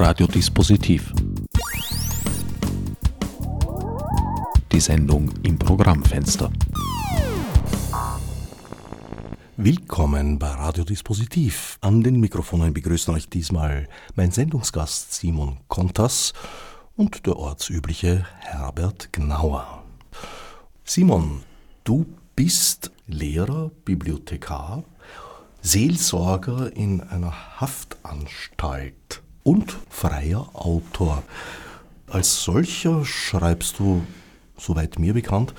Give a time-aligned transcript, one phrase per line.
[0.00, 1.12] Radiodispositiv.
[4.70, 6.52] Die Sendung im Programmfenster.
[9.56, 11.78] Willkommen bei Radiodispositiv.
[11.80, 16.32] An den Mikrofonen begrüßen euch diesmal mein Sendungsgast Simon Kontas
[16.96, 19.82] und der ortsübliche Herbert Gnauer.
[20.84, 21.42] Simon,
[21.82, 22.06] du
[22.36, 24.84] bist Lehrer, Bibliothekar,
[25.60, 31.22] Seelsorger in einer Haftanstalt und freier Autor.
[32.06, 34.04] Als solcher schreibst du,
[34.58, 35.54] soweit mir bekannt,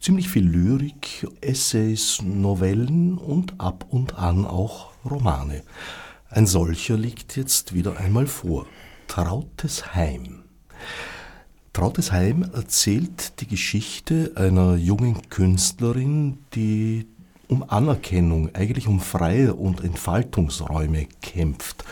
[0.00, 5.64] ziemlich viel Lyrik, Essays, Novellen und ab und an auch Romane.
[6.30, 8.66] Ein solcher liegt jetzt wieder einmal vor.
[9.08, 10.44] Trautes Heim.
[11.72, 17.08] Trautes Heim erzählt die Geschichte einer jungen Künstlerin, die
[17.48, 21.84] um Anerkennung, eigentlich um freie und Entfaltungsräume kämpft,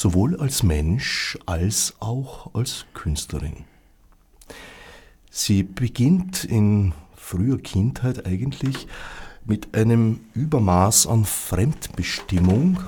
[0.00, 3.64] sowohl als Mensch als auch als Künstlerin.
[5.30, 8.86] Sie beginnt in früher Kindheit eigentlich
[9.44, 12.80] mit einem Übermaß an Fremdbestimmung,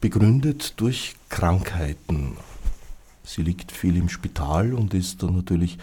[0.00, 2.36] begründet durch Krankheiten.
[3.24, 5.76] Sie liegt viel im Spital und ist dann natürlich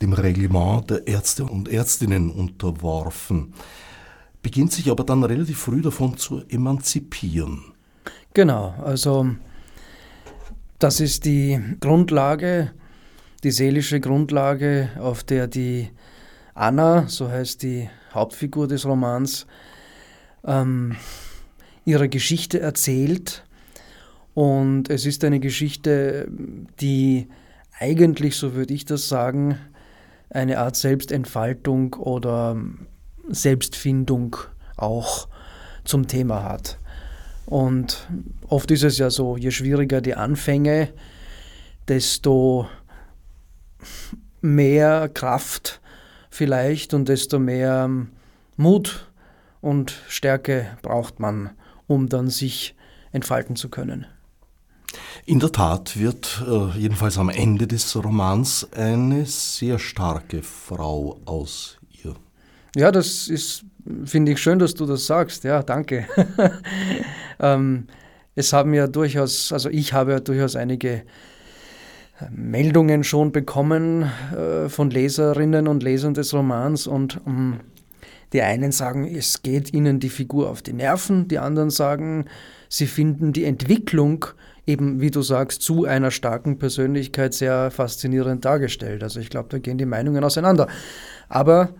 [0.00, 3.54] dem Reglement der Ärzte und Ärztinnen unterworfen
[4.42, 7.62] beginnt sich aber dann relativ früh davon zu emanzipieren.
[8.32, 9.26] Genau, also
[10.80, 12.72] das ist die Grundlage,
[13.44, 15.90] die seelische Grundlage, auf der die
[16.54, 19.46] Anna, so heißt die Hauptfigur des Romans,
[20.44, 20.96] ähm,
[21.84, 23.44] ihre Geschichte erzählt.
[24.32, 26.28] Und es ist eine Geschichte,
[26.80, 27.28] die
[27.78, 29.58] eigentlich, so würde ich das sagen,
[30.30, 32.56] eine Art Selbstentfaltung oder
[33.28, 34.36] Selbstfindung
[34.76, 35.28] auch
[35.84, 36.78] zum Thema hat.
[37.50, 38.08] Und
[38.48, 40.88] oft ist es ja so, je schwieriger die Anfänge,
[41.88, 42.68] desto
[44.40, 45.80] mehr Kraft
[46.30, 47.90] vielleicht und desto mehr
[48.56, 49.10] Mut
[49.60, 51.50] und Stärke braucht man,
[51.88, 52.76] um dann sich
[53.10, 54.06] entfalten zu können.
[55.26, 61.80] In der Tat wird äh, jedenfalls am Ende des Romans eine sehr starke Frau aus
[62.76, 63.64] ja, das ist,
[64.04, 65.44] finde ich schön, dass du das sagst.
[65.44, 66.06] Ja, danke.
[67.40, 67.86] ähm,
[68.34, 71.02] es haben ja durchaus, also ich habe ja durchaus einige äh,
[72.30, 77.60] Meldungen schon bekommen äh, von Leserinnen und Lesern des Romans und ähm,
[78.32, 82.26] die einen sagen, es geht ihnen die Figur auf die Nerven, die anderen sagen,
[82.68, 84.26] sie finden die Entwicklung
[84.66, 89.02] eben, wie du sagst, zu einer starken Persönlichkeit sehr faszinierend dargestellt.
[89.02, 90.68] Also ich glaube, da gehen die Meinungen auseinander.
[91.28, 91.70] Aber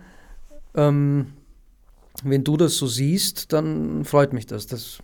[0.75, 1.27] ähm,
[2.23, 4.67] wenn du das so siehst, dann freut mich das.
[4.67, 4.99] Das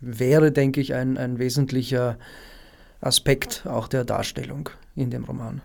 [0.00, 2.18] wäre, denke ich, ein, ein wesentlicher
[3.00, 5.62] Aspekt auch der Darstellung in dem Roman.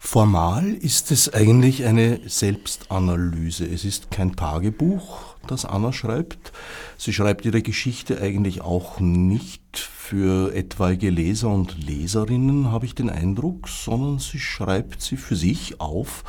[0.00, 3.66] Formal ist es eigentlich eine Selbstanalyse.
[3.66, 6.52] Es ist kein Tagebuch, das Anna schreibt.
[6.96, 13.10] Sie schreibt ihre Geschichte eigentlich auch nicht für etwaige Leser und Leserinnen, habe ich den
[13.10, 16.24] Eindruck, sondern sie schreibt sie für sich auf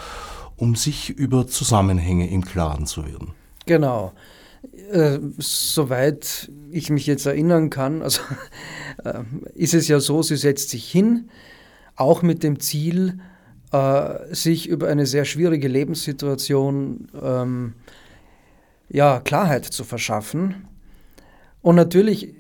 [0.60, 3.32] um sich über Zusammenhänge im Klaren zu werden.
[3.66, 4.14] Genau.
[4.92, 8.22] Äh, soweit ich mich jetzt erinnern kann, also,
[9.06, 9.24] äh,
[9.56, 11.30] ist es ja so, sie setzt sich hin,
[11.96, 13.20] auch mit dem Ziel,
[13.72, 17.74] äh, sich über eine sehr schwierige Lebenssituation ähm,
[18.90, 20.68] ja, Klarheit zu verschaffen.
[21.62, 22.36] Und natürlich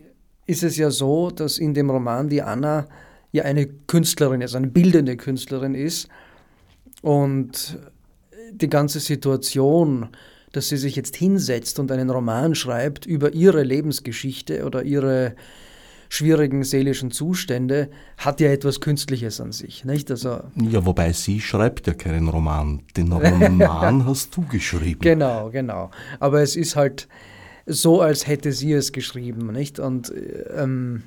[0.46, 2.88] ist es ja so, dass in dem Roman die Anna
[3.31, 6.09] ja eine Künstlerin ist, eine bildende Künstlerin ist.
[7.01, 7.80] Und
[8.52, 10.10] die ganze Situation,
[10.52, 15.36] dass sie sich jetzt hinsetzt und einen Roman schreibt über ihre Lebensgeschichte oder ihre
[16.10, 19.86] schwierigen seelischen Zustände, hat ja etwas Künstliches an sich.
[19.86, 20.10] Nicht?
[20.10, 22.82] Also ja, wobei sie schreibt ja keinen Roman.
[22.98, 25.02] Den Roman hast du geschrieben.
[25.02, 25.92] Genau, genau.
[26.20, 27.08] Aber es ist halt
[27.68, 29.54] so, als hätte sie es geschrieben.
[29.54, 29.78] Nicht?
[29.78, 30.12] Und
[30.57, 31.04] ähm,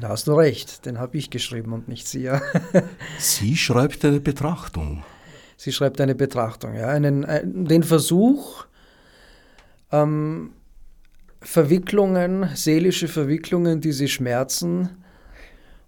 [0.00, 2.30] da hast du recht, den habe ich geschrieben und nicht sie.
[3.18, 5.02] sie schreibt eine Betrachtung.
[5.60, 8.64] Sie schreibt eine Betrachtung, ja, einen, ein, den Versuch,
[9.90, 10.52] ähm,
[11.40, 14.88] Verwicklungen, seelische Verwicklungen, die sie schmerzen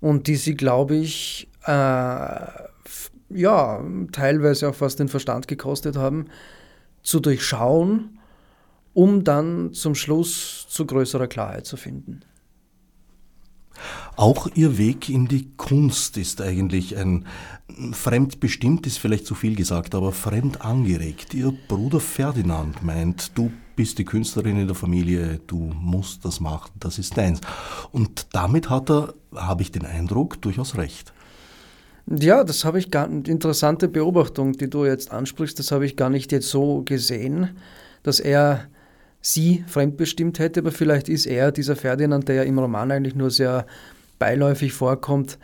[0.00, 6.26] und die sie, glaube ich, äh, ja, teilweise auch fast den Verstand gekostet haben,
[7.04, 8.18] zu durchschauen,
[8.92, 12.22] um dann zum Schluss zu größerer Klarheit zu finden.
[14.16, 17.26] Auch Ihr Weg in die Kunst ist eigentlich ein
[17.92, 21.34] fremdbestimmt, ist vielleicht zu viel gesagt, aber fremd angeregt.
[21.34, 26.70] Ihr Bruder Ferdinand meint, du bist die Künstlerin in der Familie, du musst das machen,
[26.78, 27.40] das ist deins.
[27.92, 31.12] Und damit hat er, habe ich den Eindruck, durchaus recht.
[32.06, 36.10] Ja, das habe ich gar interessante Beobachtung, die du jetzt ansprichst, das habe ich gar
[36.10, 37.56] nicht jetzt so gesehen,
[38.02, 38.66] dass er
[39.20, 43.30] sie fremdbestimmt hätte, aber vielleicht ist er, dieser Ferdinand, der ja im Roman eigentlich nur
[43.30, 43.66] sehr
[44.18, 45.38] beiläufig vorkommt,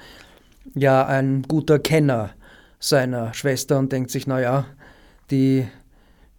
[0.75, 2.31] ja ein guter Kenner
[2.79, 4.67] seiner Schwester und denkt sich, naja,
[5.31, 5.67] die,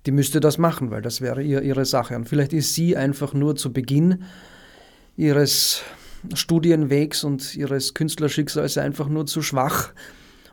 [0.05, 2.15] die müsste das machen, weil das wäre ihr, ihre Sache.
[2.15, 4.23] Und vielleicht ist sie einfach nur zu Beginn
[5.15, 5.81] ihres
[6.33, 9.93] Studienwegs und ihres Künstlerschicksals einfach nur zu schwach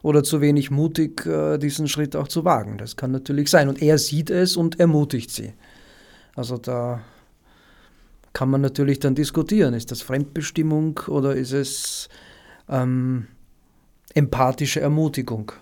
[0.03, 2.79] oder zu wenig mutig, äh, diesen Schritt auch zu wagen.
[2.79, 3.69] Das kann natürlich sein.
[3.69, 5.55] Und er sieht es und ermutigt sie.
[6.37, 7.01] Also da
[8.33, 9.75] kann man natürlich dann diskutieren.
[9.75, 12.09] Ist das Fremdbestimmung oder ist es
[12.69, 13.29] ähm,
[14.15, 15.53] empathische Ermutigung?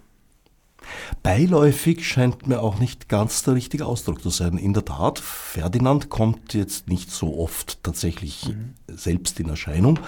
[1.22, 4.58] Beiläufig scheint mir auch nicht ganz der richtige Ausdruck zu sein.
[4.58, 8.74] In der Tat, Ferdinand kommt jetzt nicht so oft tatsächlich mhm.
[8.88, 10.00] selbst in Erscheinung,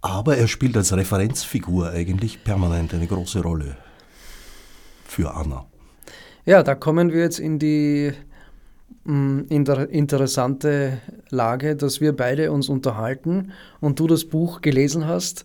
[0.00, 3.76] aber er spielt als Referenzfigur eigentlich permanent eine große Rolle
[5.04, 5.66] für Anna.
[6.46, 8.12] Ja, da kommen wir jetzt in die
[9.04, 10.98] Mm, interessante
[11.28, 15.44] Lage, dass wir beide uns unterhalten und du das Buch gelesen hast,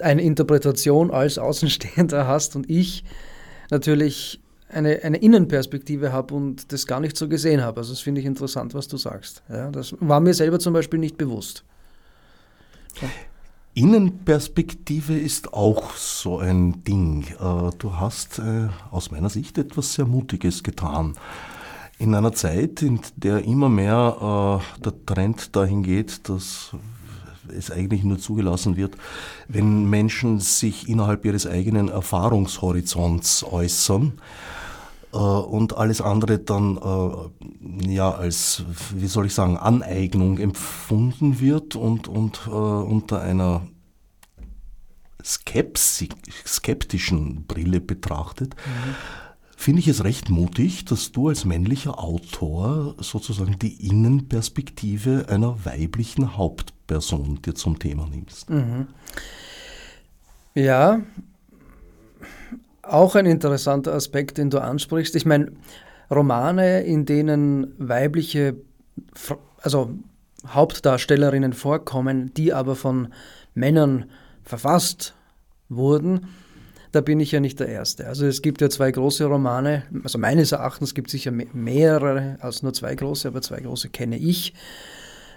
[0.00, 3.04] eine Interpretation als Außenstehender hast und ich
[3.70, 7.80] natürlich eine, eine Innenperspektive habe und das gar nicht so gesehen habe.
[7.80, 9.42] Also das finde ich interessant, was du sagst.
[9.48, 11.64] Ja, das war mir selber zum Beispiel nicht bewusst.
[13.00, 13.06] So.
[13.74, 17.26] Innenperspektive ist auch so ein Ding.
[17.40, 21.14] Äh, du hast äh, aus meiner Sicht etwas sehr Mutiges getan.
[22.02, 26.72] In einer Zeit, in der immer mehr äh, der Trend dahin geht, dass
[27.56, 28.96] es eigentlich nur zugelassen wird,
[29.46, 34.14] wenn Menschen sich innerhalb ihres eigenen Erfahrungshorizonts äußern
[35.12, 38.64] äh, und alles andere dann äh, ja als,
[38.96, 43.62] wie soll ich sagen, Aneignung empfunden wird und, und äh, unter einer
[45.24, 48.56] skeptischen Brille betrachtet.
[48.66, 48.96] Mhm
[49.62, 56.36] finde ich es recht mutig, dass du als männlicher Autor sozusagen die Innenperspektive einer weiblichen
[56.36, 58.50] Hauptperson dir zum Thema nimmst.
[58.50, 58.88] Mhm.
[60.54, 61.00] Ja,
[62.82, 65.14] auch ein interessanter Aspekt, den du ansprichst.
[65.14, 65.52] Ich meine,
[66.10, 68.56] Romane, in denen weibliche,
[69.58, 69.90] also
[70.44, 73.14] Hauptdarstellerinnen vorkommen, die aber von
[73.54, 74.06] Männern
[74.42, 75.14] verfasst
[75.68, 76.26] wurden,
[76.92, 78.06] da bin ich ja nicht der Erste.
[78.06, 82.62] Also es gibt ja zwei große Romane, also meines Erachtens gibt es sicher mehrere als
[82.62, 84.54] nur zwei große, aber zwei große kenne ich,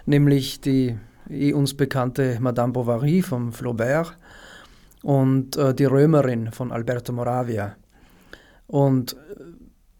[0.04, 0.96] nämlich die
[1.30, 4.16] eh uns bekannte Madame Bovary von Flaubert
[5.02, 7.76] und äh, die Römerin von Alberto Moravia.
[8.66, 9.16] Und äh,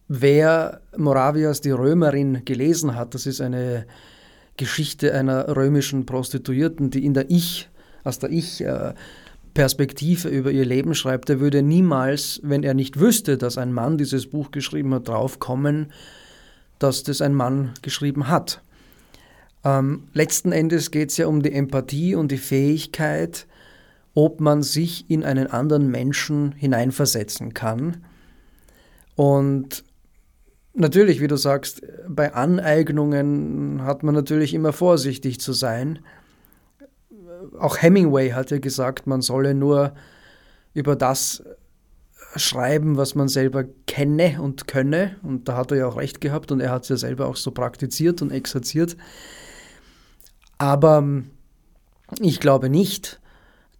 [0.08, 3.86] wer Moravias Die Römerin gelesen hat, das ist eine
[4.56, 7.68] Geschichte einer römischen Prostituierten, die in der Ich,
[8.04, 8.94] aus der Ich äh,
[9.56, 13.96] Perspektive über ihr Leben schreibt, er würde niemals, wenn er nicht wüsste, dass ein Mann
[13.96, 15.92] dieses Buch geschrieben hat, draufkommen,
[16.78, 18.60] dass das ein Mann geschrieben hat.
[19.64, 23.46] Ähm, letzten Endes geht es ja um die Empathie und die Fähigkeit,
[24.12, 28.04] ob man sich in einen anderen Menschen hineinversetzen kann.
[29.14, 29.84] Und
[30.74, 36.00] natürlich, wie du sagst, bei Aneignungen hat man natürlich immer vorsichtig zu sein
[37.60, 39.94] auch Hemingway hat ja gesagt, man solle nur
[40.75, 41.42] über das
[42.36, 45.16] schreiben, was man selber kenne und könne.
[45.22, 47.36] Und da hat er ja auch recht gehabt und er hat es ja selber auch
[47.36, 48.96] so praktiziert und exerziert.
[50.58, 51.30] Aber ähm,
[52.20, 53.20] ich glaube nicht,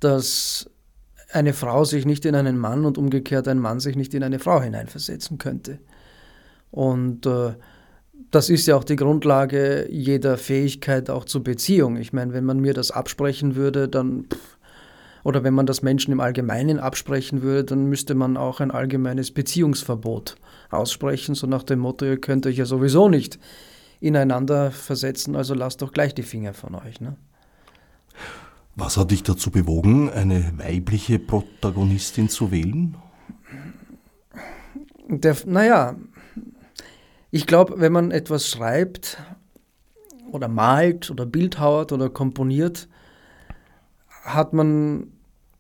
[0.01, 0.71] dass
[1.33, 4.39] eine Frau sich nicht in einen Mann und umgekehrt ein Mann sich nicht in eine
[4.39, 5.79] Frau hineinversetzen könnte.
[6.71, 7.55] Und äh,
[8.31, 11.97] das ist ja auch die Grundlage jeder Fähigkeit auch zur Beziehung.
[11.97, 14.27] Ich meine, wenn man mir das absprechen würde, dann
[15.27, 19.33] oder wenn man das Menschen im Allgemeinen absprechen würde, dann müsste man auch ein allgemeines
[19.33, 20.37] Beziehungsverbot
[20.71, 23.41] aussprechen, so nach dem Motto, ihr könnt euch ja sowieso nicht
[23.99, 27.01] ineinander versetzen, also lasst doch gleich die Finger von euch.
[27.01, 27.17] Ne?
[28.77, 32.97] Was hat dich dazu bewogen, eine weibliche Protagonistin zu wählen?
[35.09, 35.97] Der, naja,
[37.37, 39.19] ich glaube, wenn man etwas schreibt
[40.33, 42.89] oder malt oder bildhauert oder komponiert,
[44.23, 45.13] hat man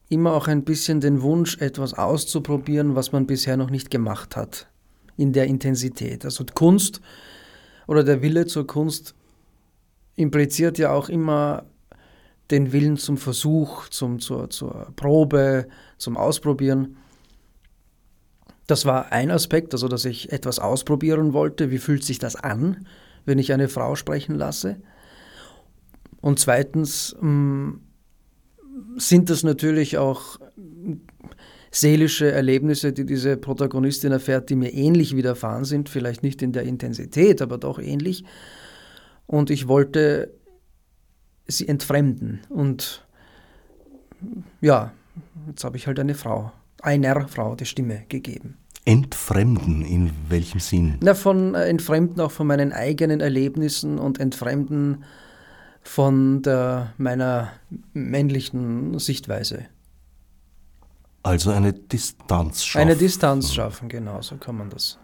[0.09, 4.69] immer auch ein bisschen den Wunsch, etwas auszuprobieren, was man bisher noch nicht gemacht hat,
[5.19, 6.25] in der Intensität.
[6.25, 7.03] Also Kunst
[7.87, 9.15] oder der Wille zur Kunst
[10.15, 11.67] impliziert ja auch immer
[12.51, 15.69] den Willen zum Versuch, zum, zur, zur Probe,
[15.99, 16.97] zum Ausprobieren.
[18.67, 21.71] Das war ein Aspekt, also dass ich etwas ausprobieren wollte.
[21.71, 22.87] Wie fühlt sich das an,
[23.25, 24.77] wenn ich eine Frau sprechen lasse?
[26.21, 27.75] Und zweitens mm,
[28.97, 30.39] sind das natürlich auch
[31.71, 36.63] seelische Erlebnisse, die diese Protagonistin erfährt, die mir ähnlich widerfahren sind, vielleicht nicht in der
[36.63, 38.25] Intensität, aber doch ähnlich.
[39.27, 40.33] Und ich wollte
[41.47, 42.41] sie entfremden.
[42.49, 43.07] Und
[44.61, 44.93] ja,
[45.49, 46.53] jetzt habe ich halt eine Frau,
[46.87, 48.57] einer Frau die Stimme gegeben.
[48.85, 50.99] Entfremden, in welchem Sinn?
[51.01, 55.05] Na, von äh, Entfremden auch von meinen eigenen Erlebnissen und Entfremden
[55.83, 57.51] von der, meiner
[57.93, 59.67] männlichen Sichtweise.
[61.25, 62.83] Also eine Distanz schaffen.
[62.83, 64.99] Eine Distanz schaffen, genau, so kann man das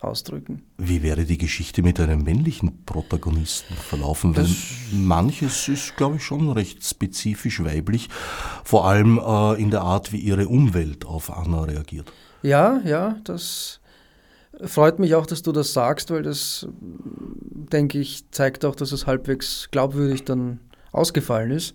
[0.00, 0.62] ausdrücken.
[0.76, 4.36] Wie wäre die Geschichte mit einem männlichen Protagonisten verlaufen?
[4.36, 4.48] Weil
[4.92, 8.08] manches ist, glaube ich, schon recht spezifisch weiblich,
[8.64, 12.12] vor allem äh, in der Art, wie ihre Umwelt auf Anna reagiert.
[12.42, 13.80] Ja, ja, das
[14.62, 19.06] freut mich auch, dass du das sagst, weil das, denke ich, zeigt auch, dass es
[19.06, 20.60] halbwegs glaubwürdig dann
[20.92, 21.74] ausgefallen ist.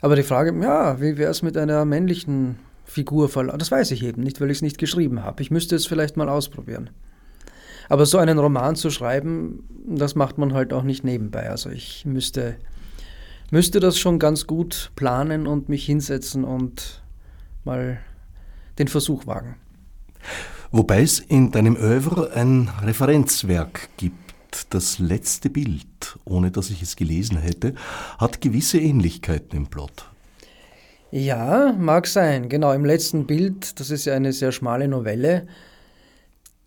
[0.00, 3.58] Aber die Frage, ja, wie wäre es mit einer männlichen Figur verlaufen?
[3.58, 5.42] Das weiß ich eben nicht, weil ich es nicht geschrieben habe.
[5.42, 6.90] Ich müsste es vielleicht mal ausprobieren.
[7.90, 11.50] Aber so einen Roman zu schreiben, das macht man halt auch nicht nebenbei.
[11.50, 12.56] Also ich müsste,
[13.50, 17.02] müsste das schon ganz gut planen und mich hinsetzen und
[17.64, 17.98] mal
[18.78, 19.56] den Versuch wagen.
[20.70, 24.16] Wobei es in deinem Oeuvre ein Referenzwerk gibt.
[24.70, 27.74] Das letzte Bild, ohne dass ich es gelesen hätte,
[28.18, 30.08] hat gewisse Ähnlichkeiten im Plot.
[31.10, 32.48] Ja, mag sein.
[32.48, 35.48] Genau, im letzten Bild, das ist ja eine sehr schmale Novelle,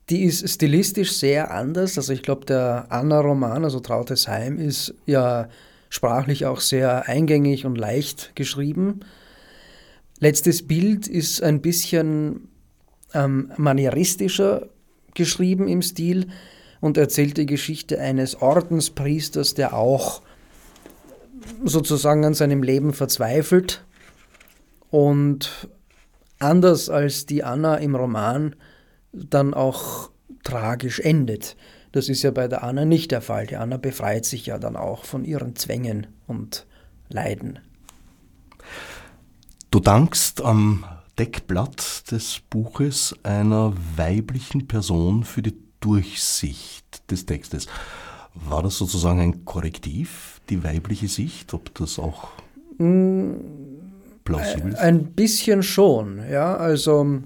[0.10, 1.98] die ist stilistisch sehr anders.
[1.98, 5.50] Also ich glaube, der Anna-Roman, also Trautes Heim, ist ja
[5.90, 9.02] sprachlich auch sehr eingängig und leicht geschrieben.
[10.20, 12.48] Letztes Bild ist ein bisschen
[13.14, 14.70] ähm, manieristischer
[15.14, 16.28] geschrieben im Stil
[16.82, 20.22] und erzählt die Geschichte eines Ordenspriesters, der auch
[21.64, 23.86] sozusagen an seinem Leben verzweifelt
[24.90, 25.68] und
[26.40, 28.56] anders als die Anna im Roman
[29.14, 30.10] dann auch
[30.44, 31.56] tragisch endet.
[31.92, 33.46] Das ist ja bei der Anna nicht der Fall.
[33.48, 36.66] Die Anna befreit sich ja dann auch von ihren Zwängen und
[37.10, 37.60] Leiden.
[39.70, 40.86] Du dankst am
[41.18, 47.68] Deckblatt des Buches einer weiblichen Person für die Durchsicht des Textes.
[48.34, 52.30] War das sozusagen ein Korrektiv, die weibliche Sicht, ob das auch
[52.80, 53.34] mm,
[54.24, 54.80] plausibel ist?
[54.80, 56.56] Ein bisschen schon, ja.
[56.56, 57.22] Also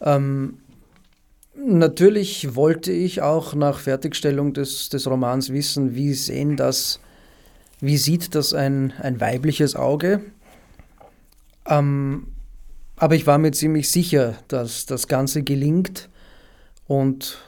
[0.00, 0.58] ähm,
[1.54, 7.00] natürlich wollte ich auch nach Fertigstellung des, des Romans wissen, wie sehen das,
[7.80, 10.20] wie sieht das ein, ein weibliches Auge?
[11.66, 12.26] Ähm,
[12.96, 16.10] aber ich war mir ziemlich sicher, dass das Ganze gelingt
[16.86, 17.38] und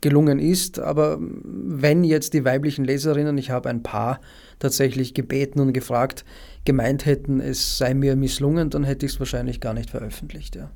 [0.00, 0.78] gelungen ist.
[0.78, 4.20] Aber wenn jetzt die weiblichen Leserinnen, ich habe ein paar
[4.58, 6.24] tatsächlich gebeten und gefragt,
[6.64, 10.54] gemeint hätten, es sei mir misslungen, dann hätte ich es wahrscheinlich gar nicht veröffentlicht.
[10.54, 10.70] Ja.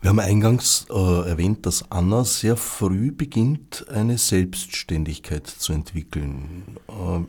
[0.00, 6.78] Wir haben eingangs äh, erwähnt, dass Anna sehr früh beginnt, eine Selbstständigkeit zu entwickeln.
[6.88, 7.24] Äh,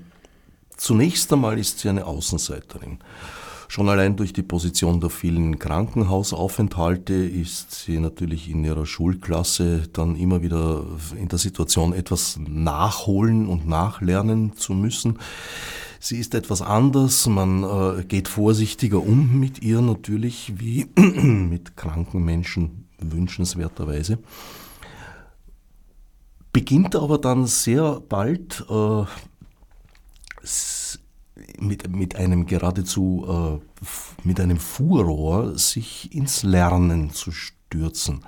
[0.81, 2.97] Zunächst einmal ist sie eine Außenseiterin.
[3.67, 10.15] Schon allein durch die Position der vielen Krankenhausaufenthalte ist sie natürlich in ihrer Schulklasse dann
[10.15, 10.83] immer wieder
[11.15, 15.19] in der Situation, etwas nachholen und nachlernen zu müssen.
[16.03, 22.25] Sie ist etwas anders, man äh, geht vorsichtiger um mit ihr natürlich, wie mit kranken
[22.25, 24.17] Menschen wünschenswerterweise.
[26.51, 29.03] Beginnt aber dann sehr bald äh,
[31.60, 33.86] mit, mit einem geradezu, äh,
[34.27, 38.25] mit einem Furor sich ins Lernen zu stürzen.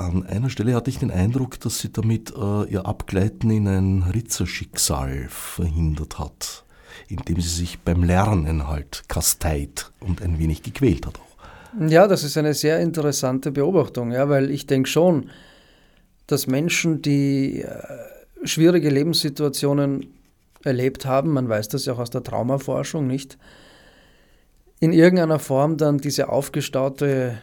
[0.00, 4.02] An einer Stelle hatte ich den Eindruck, dass sie damit äh, ihr Abgleiten in ein
[4.02, 6.64] Ritzerschicksal verhindert hat,
[7.08, 11.86] indem sie sich beim Lernen halt kasteit und ein wenig gequält hat auch.
[11.86, 15.28] Ja, das ist eine sehr interessante Beobachtung, ja, weil ich denke schon,
[16.26, 20.06] dass Menschen, die äh, schwierige Lebenssituationen
[20.64, 23.36] erlebt haben, man weiß das ja auch aus der Traumaforschung nicht,
[24.80, 27.36] in irgendeiner Form dann diese aufgestaute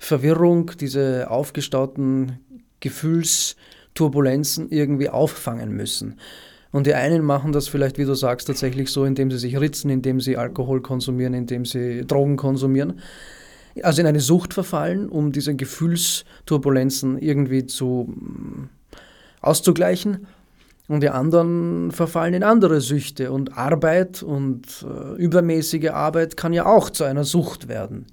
[0.00, 2.40] Verwirrung, diese aufgestauten
[2.80, 6.18] Gefühlsturbulenzen irgendwie auffangen müssen.
[6.72, 9.90] Und die einen machen das vielleicht, wie du sagst, tatsächlich so, indem sie sich ritzen,
[9.90, 13.00] indem sie Alkohol konsumieren, indem sie Drogen konsumieren.
[13.82, 18.14] Also in eine Sucht verfallen, um diese Gefühlsturbulenzen irgendwie zu
[19.42, 20.26] auszugleichen.
[20.88, 23.32] Und die anderen verfallen in andere Süchte.
[23.32, 28.06] Und Arbeit und äh, übermäßige Arbeit kann ja auch zu einer Sucht werden.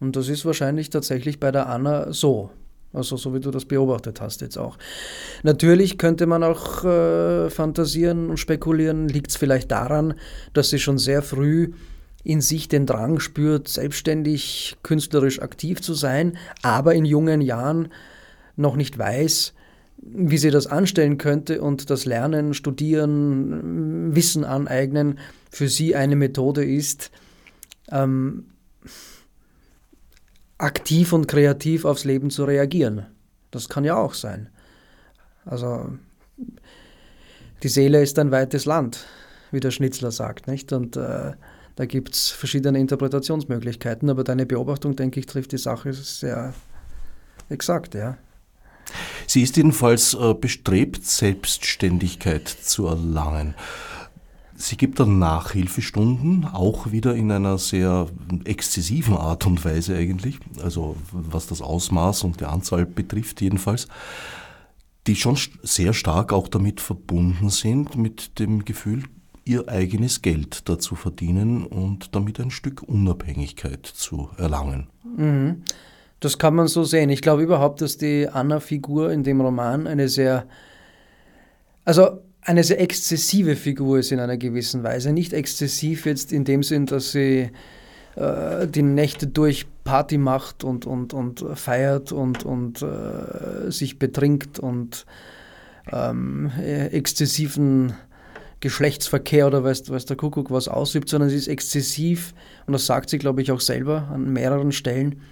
[0.00, 2.50] Und das ist wahrscheinlich tatsächlich bei der Anna so.
[2.92, 4.76] Also so wie du das beobachtet hast jetzt auch.
[5.44, 10.14] Natürlich könnte man auch äh, fantasieren und spekulieren, liegt es vielleicht daran,
[10.54, 11.72] dass sie schon sehr früh
[12.24, 17.88] in sich den Drang spürt, selbstständig künstlerisch aktiv zu sein, aber in jungen Jahren
[18.56, 19.54] noch nicht weiß,
[19.98, 25.18] wie sie das anstellen könnte und das Lernen, Studieren, Wissen aneignen
[25.50, 27.10] für sie eine Methode ist,
[27.90, 28.46] ähm,
[30.62, 33.06] aktiv und kreativ aufs Leben zu reagieren.
[33.50, 34.48] Das kann ja auch sein.
[35.44, 35.90] Also
[37.62, 39.06] die Seele ist ein weites Land,
[39.50, 40.72] wie der Schnitzler sagt, nicht?
[40.72, 41.32] Und äh,
[41.76, 46.54] da gibt es verschiedene Interpretationsmöglichkeiten, aber deine Beobachtung, denke ich, trifft die Sache sehr
[47.48, 48.16] exakt, ja.
[49.26, 53.54] Sie ist jedenfalls äh, bestrebt, Selbstständigkeit zu erlangen.
[54.60, 58.08] Sie gibt dann Nachhilfestunden, auch wieder in einer sehr
[58.44, 63.88] exzessiven Art und Weise eigentlich, also was das Ausmaß und die Anzahl betrifft jedenfalls,
[65.06, 69.04] die schon sehr stark auch damit verbunden sind, mit dem Gefühl,
[69.46, 74.88] ihr eigenes Geld dazu verdienen und damit ein Stück Unabhängigkeit zu erlangen.
[75.16, 75.62] Mhm.
[76.20, 77.08] Das kann man so sehen.
[77.08, 80.46] Ich glaube überhaupt, dass die Anna-Figur in dem Roman eine sehr,
[81.86, 85.12] also eine sehr exzessive Figur ist in einer gewissen Weise.
[85.12, 87.50] Nicht exzessiv jetzt in dem Sinn, dass sie
[88.16, 94.58] äh, die Nächte durch Party macht und, und, und feiert und, und äh, sich betrinkt
[94.58, 95.06] und
[95.92, 97.94] ähm, exzessiven
[98.60, 102.34] Geschlechtsverkehr oder weiß, weiß der Kuckuck was ausübt, sondern sie ist exzessiv,
[102.66, 105.22] und das sagt sie, glaube ich, auch selber an mehreren Stellen,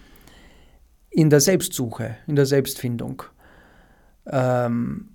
[1.11, 3.23] in der Selbstsuche, in der Selbstfindung.
[4.27, 5.09] Ähm,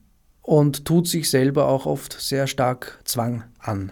[0.43, 3.91] und tut sich selber auch oft sehr stark Zwang an.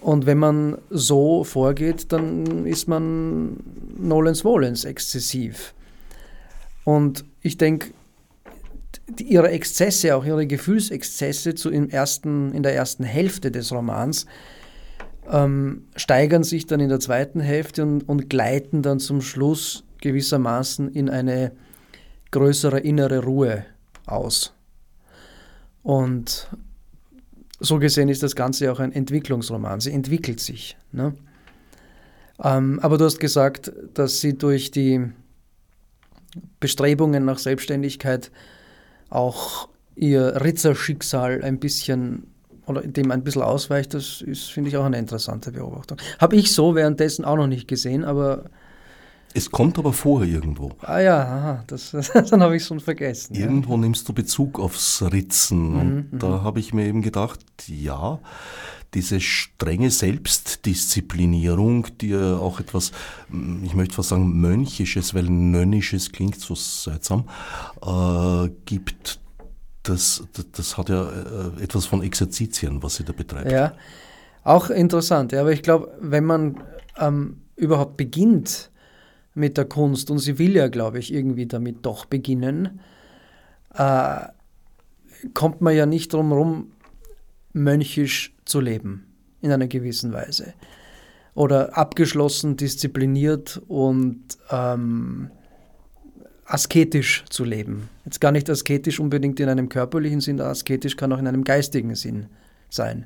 [0.00, 3.56] Und wenn man so vorgeht, dann ist man
[3.98, 5.74] nolens volens exzessiv.
[6.84, 7.92] Und ich denke,
[9.18, 14.26] ihre Exzesse, auch ihre Gefühlsexzesse zu im ersten, in der ersten Hälfte des Romans,
[15.28, 20.92] ähm, steigern sich dann in der zweiten Hälfte und, und gleiten dann zum Schluss gewissermaßen
[20.92, 21.52] in eine
[22.30, 23.64] größere innere Ruhe
[24.04, 24.55] aus.
[25.86, 26.48] Und
[27.60, 29.78] so gesehen ist das Ganze auch ein Entwicklungsroman.
[29.78, 30.76] Sie entwickelt sich.
[30.90, 31.14] Ne?
[32.42, 35.08] Ähm, aber du hast gesagt, dass sie durch die
[36.58, 38.32] Bestrebungen nach Selbstständigkeit
[39.10, 42.34] auch ihr Ritzerschicksal ein bisschen
[42.66, 45.98] oder dem ein bisschen ausweicht, das ist, finde ich, auch eine interessante Beobachtung.
[46.18, 48.46] Habe ich so währenddessen auch noch nicht gesehen, aber
[49.36, 50.72] es kommt aber vor irgendwo.
[50.80, 51.90] Ah ja, aha, das,
[52.30, 53.34] dann habe ich es schon vergessen.
[53.34, 53.78] Irgendwo ja.
[53.78, 55.72] nimmst du Bezug aufs Ritzen.
[55.72, 56.18] Mhm, und mhm.
[56.18, 58.18] da habe ich mir eben gedacht, ja,
[58.94, 62.92] diese strenge Selbstdisziplinierung, die ja auch etwas,
[63.62, 67.28] ich möchte fast sagen, Mönchisches, weil Nönnisches klingt so seltsam,
[67.82, 69.20] äh, gibt,
[69.82, 73.52] das, das, das, hat ja äh, etwas von Exerzitien, was sie da betreibt.
[73.52, 73.74] Ja,
[74.44, 75.32] auch interessant.
[75.32, 76.62] Ja, aber ich glaube, wenn man
[76.98, 78.70] ähm, überhaupt beginnt,
[79.36, 82.80] mit der Kunst und sie will ja, glaube ich, irgendwie damit doch beginnen,
[83.74, 84.20] äh,
[85.34, 86.72] kommt man ja nicht drum herum,
[87.52, 89.06] mönchisch zu leben,
[89.42, 90.54] in einer gewissen Weise.
[91.34, 95.30] Oder abgeschlossen, diszipliniert und ähm,
[96.46, 97.90] asketisch zu leben.
[98.06, 101.94] Jetzt gar nicht asketisch unbedingt in einem körperlichen Sinn, asketisch kann auch in einem geistigen
[101.94, 102.26] Sinn
[102.70, 103.04] sein.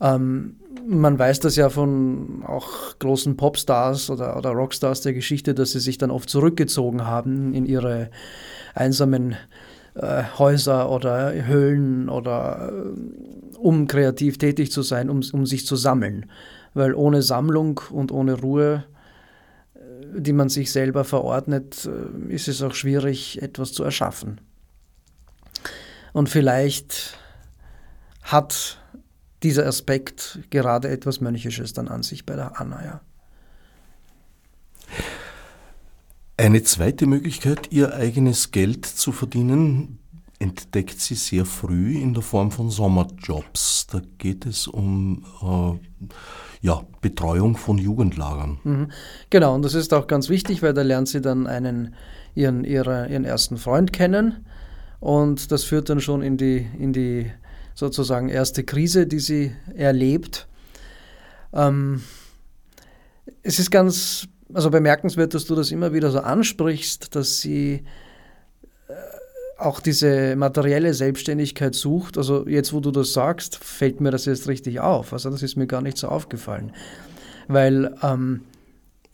[0.00, 0.56] Ähm,
[0.86, 5.80] man weiß das ja von auch großen Popstars oder, oder Rockstars der Geschichte, dass sie
[5.80, 8.10] sich dann oft zurückgezogen haben in ihre
[8.74, 9.36] einsamen
[9.94, 15.76] äh, Häuser oder Höhlen oder äh, um kreativ tätig zu sein, um, um sich zu
[15.76, 16.30] sammeln.
[16.74, 18.84] Weil ohne Sammlung und ohne Ruhe,
[19.74, 24.40] äh, die man sich selber verordnet, äh, ist es auch schwierig, etwas zu erschaffen.
[26.12, 27.18] Und vielleicht
[28.22, 28.78] hat
[29.42, 33.00] dieser Aspekt gerade etwas Mönchisches dann an sich bei der Anna, ja.
[36.38, 39.98] Eine zweite Möglichkeit, ihr eigenes Geld zu verdienen,
[40.38, 43.86] entdeckt sie sehr früh in der Form von Sommerjobs.
[43.86, 46.06] Da geht es um äh,
[46.60, 48.58] ja, Betreuung von Jugendlagern.
[48.64, 48.90] Mhm.
[49.30, 51.94] Genau, und das ist auch ganz wichtig, weil da lernt sie dann einen,
[52.34, 54.44] ihren, ihre, ihren ersten Freund kennen.
[55.00, 57.30] Und das führt dann schon in die, in die
[57.76, 60.48] sozusagen erste Krise, die sie erlebt.
[61.52, 62.02] Ähm,
[63.42, 67.84] es ist ganz also bemerkenswert, dass du das immer wieder so ansprichst, dass sie
[68.88, 68.92] äh,
[69.58, 72.16] auch diese materielle Selbstständigkeit sucht.
[72.16, 75.12] Also jetzt, wo du das sagst, fällt mir das jetzt richtig auf.
[75.12, 76.72] Also das ist mir gar nicht so aufgefallen.
[77.46, 78.42] Weil ähm,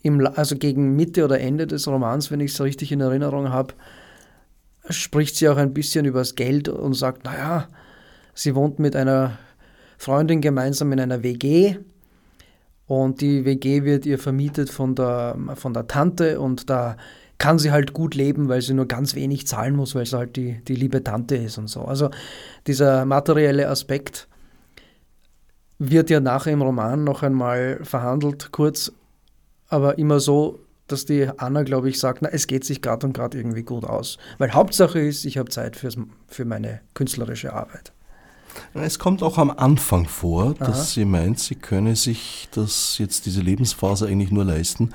[0.01, 3.73] im, also gegen Mitte oder Ende des Romans, wenn ich es richtig in Erinnerung habe,
[4.89, 7.67] spricht sie auch ein bisschen über das Geld und sagt, naja,
[8.33, 9.37] sie wohnt mit einer
[9.97, 11.77] Freundin gemeinsam in einer WG
[12.87, 16.97] und die WG wird ihr vermietet von der, von der Tante und da
[17.37, 20.35] kann sie halt gut leben, weil sie nur ganz wenig zahlen muss, weil sie halt
[20.35, 21.81] die, die liebe Tante ist und so.
[21.81, 22.09] Also
[22.67, 24.27] dieser materielle Aspekt
[25.79, 28.91] wird ja nachher im Roman noch einmal verhandelt, kurz,
[29.67, 33.13] aber immer so, dass die Anna, glaube ich, sagt, na, es geht sich gerade und
[33.13, 34.17] gerade irgendwie gut aus.
[34.37, 37.93] Weil Hauptsache ist, ich habe Zeit fürs, für meine künstlerische Arbeit.
[38.73, 40.83] Es kommt auch am Anfang vor, dass Aha.
[40.83, 44.91] sie meint, sie könne sich das jetzt diese Lebensphase eigentlich nur leisten,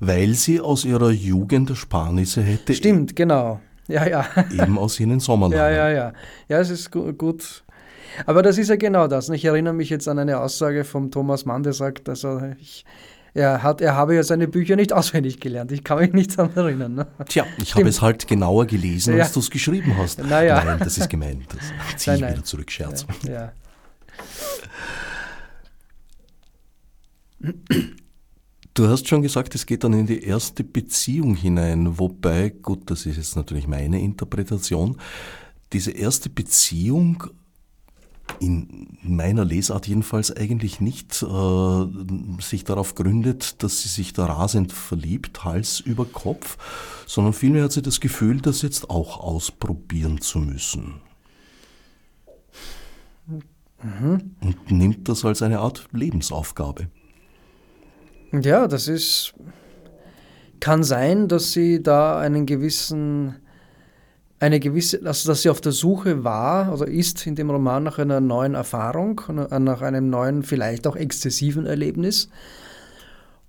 [0.00, 2.74] weil sie aus ihrer Jugend Ersparnisse hätte.
[2.74, 3.60] Stimmt, genau.
[3.88, 4.26] Ja, ja.
[4.52, 5.58] Eben aus jenen Sommerlagen.
[5.58, 6.12] Ja, ja, ja.
[6.48, 7.64] Ja, es ist gut.
[8.26, 9.28] Aber das ist ja genau das.
[9.28, 12.84] Ich erinnere mich jetzt an eine Aussage von Thomas Mann, der sagt, also ich,
[13.34, 15.72] er, hat, er habe ja seine Bücher nicht auswendig gelernt.
[15.72, 16.94] Ich kann mich nicht daran erinnern.
[16.94, 17.06] Ne?
[17.26, 17.80] Tja, ich Stimmt.
[17.80, 19.34] habe es halt genauer gelesen, als ja.
[19.34, 20.22] du es geschrieben hast.
[20.22, 20.62] Naja.
[20.64, 21.46] Nein, das ist gemeint.
[21.48, 23.04] Das ziehe ich nein, wieder zurück, Scherz.
[23.24, 23.32] Ja.
[23.32, 23.52] ja.
[28.72, 33.06] Du hast schon gesagt, es geht dann in die erste Beziehung hinein, wobei, gut, das
[33.06, 34.96] ist jetzt natürlich meine Interpretation,
[35.72, 37.24] diese erste Beziehung
[38.40, 44.72] in meiner Lesart jedenfalls eigentlich nicht äh, sich darauf gründet, dass sie sich da rasend
[44.72, 46.56] verliebt, Hals über Kopf,
[47.06, 51.00] sondern vielmehr hat sie das Gefühl, das jetzt auch ausprobieren zu müssen.
[53.82, 54.36] Mhm.
[54.40, 56.88] Und nimmt das als eine Art Lebensaufgabe.
[58.32, 59.34] Ja, das ist.
[60.60, 63.36] Kann sein, dass sie da einen gewissen
[64.44, 67.98] eine gewisse, also dass sie auf der Suche war oder ist in dem Roman nach
[67.98, 72.28] einer neuen Erfahrung, nach einem neuen, vielleicht auch exzessiven Erlebnis.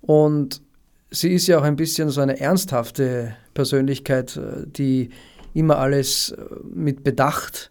[0.00, 0.62] Und
[1.10, 5.10] sie ist ja auch ein bisschen so eine ernsthafte Persönlichkeit, die
[5.52, 6.34] immer alles
[6.72, 7.70] mit Bedacht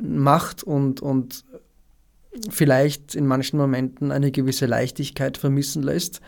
[0.00, 1.44] macht und, und
[2.48, 6.20] vielleicht in manchen Momenten eine gewisse Leichtigkeit vermissen lässt.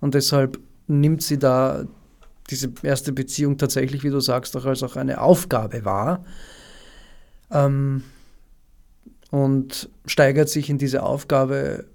[0.00, 1.84] Und deshalb nimmt sie da
[2.50, 6.24] diese erste Beziehung tatsächlich, wie du sagst, auch als auch eine Aufgabe war.
[7.50, 8.04] Ähm,
[9.30, 11.86] und steigert sich in diese Aufgabe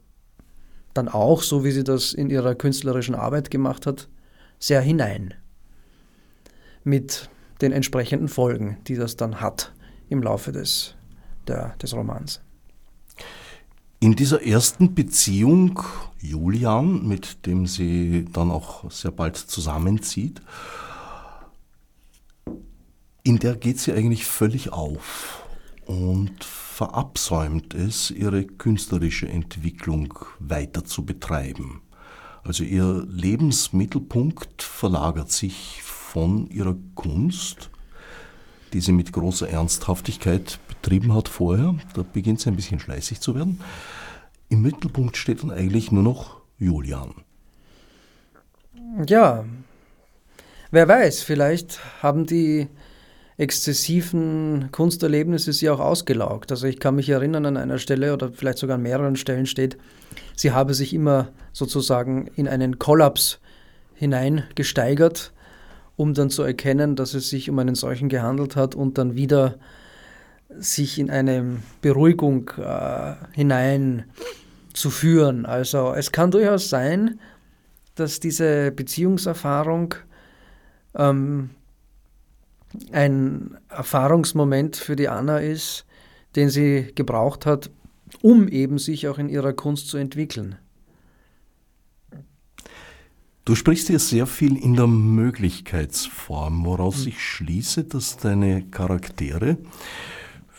[0.94, 4.08] dann auch, so wie sie das in ihrer künstlerischen Arbeit gemacht hat,
[4.58, 5.34] sehr hinein.
[6.84, 7.30] Mit
[7.62, 9.74] den entsprechenden Folgen, die das dann hat
[10.10, 10.96] im Laufe des,
[11.48, 12.42] der, des Romans.
[14.06, 15.82] In dieser ersten Beziehung,
[16.22, 20.44] Julian, mit dem sie dann auch sehr bald zusammenzieht,
[23.24, 25.44] in der geht sie eigentlich völlig auf
[25.88, 31.82] und verabsäumt es, ihre künstlerische Entwicklung weiter zu betreiben.
[32.44, 37.72] Also ihr Lebensmittelpunkt verlagert sich von ihrer Kunst,
[38.72, 43.34] die sie mit großer Ernsthaftigkeit betrieben hat vorher, da beginnt sie ein bisschen schleißig zu
[43.34, 43.60] werden.
[44.50, 47.16] Im Mittelpunkt steht dann eigentlich nur noch Julian.
[49.08, 49.46] Ja,
[50.70, 52.68] wer weiß, vielleicht haben die
[53.38, 56.52] exzessiven Kunsterlebnisse sie auch ausgelaugt.
[56.52, 59.78] Also ich kann mich erinnern an einer Stelle oder vielleicht sogar an mehreren Stellen steht,
[60.36, 63.40] sie habe sich immer sozusagen in einen Kollaps
[63.96, 65.34] hineingesteigert,
[65.96, 69.58] um dann zu erkennen, dass es sich um einen solchen gehandelt hat und dann wieder
[70.60, 74.06] sich in eine Beruhigung äh, hinein
[74.74, 75.46] zu führen.
[75.46, 77.20] Also es kann durchaus sein,
[77.96, 79.96] dass diese Beziehungserfahrung
[80.96, 81.52] ähm,
[82.92, 85.86] ein Erfahrungsmoment für die Anna ist,
[86.36, 87.70] den sie gebraucht hat,
[88.22, 90.58] um eben sich auch in ihrer Kunst zu entwickeln.
[93.46, 99.58] Du sprichst hier sehr viel in der Möglichkeitsform, woraus ich schließe, dass deine Charaktere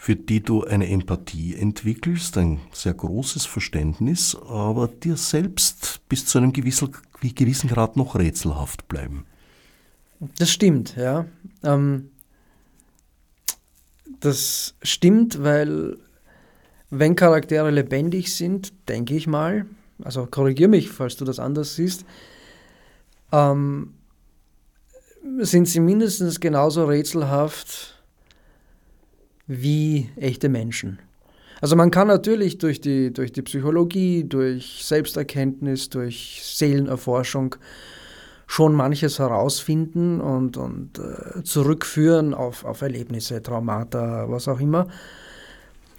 [0.06, 6.38] für die du eine Empathie entwickelst, ein sehr großes Verständnis, aber dir selbst bis zu
[6.38, 6.92] einem gewissen,
[7.68, 9.26] Grad noch rätselhaft bleiben.
[10.38, 11.26] Das stimmt, ja.
[11.64, 12.10] Ähm,
[14.20, 15.96] das stimmt, weil
[16.90, 19.66] wenn Charaktere lebendig sind, denke ich mal,
[20.04, 22.04] also korrigier mich, falls du das anders siehst,
[23.32, 23.94] ähm,
[25.40, 27.95] sind sie mindestens genauso rätselhaft
[29.46, 30.98] wie echte Menschen.
[31.60, 37.56] Also man kann natürlich durch die, durch die Psychologie, durch Selbsterkenntnis, durch Seelenerforschung
[38.46, 44.86] schon manches herausfinden und, und äh, zurückführen auf, auf Erlebnisse, Traumata, was auch immer.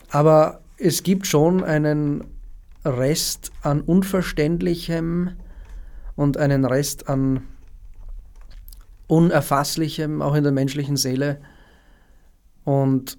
[0.10, 2.24] Aber es gibt schon einen
[2.86, 5.32] Rest an Unverständlichem
[6.16, 7.44] und einen Rest an
[9.08, 11.42] Unerfasslichem, auch in der menschlichen Seele.
[12.64, 13.18] Und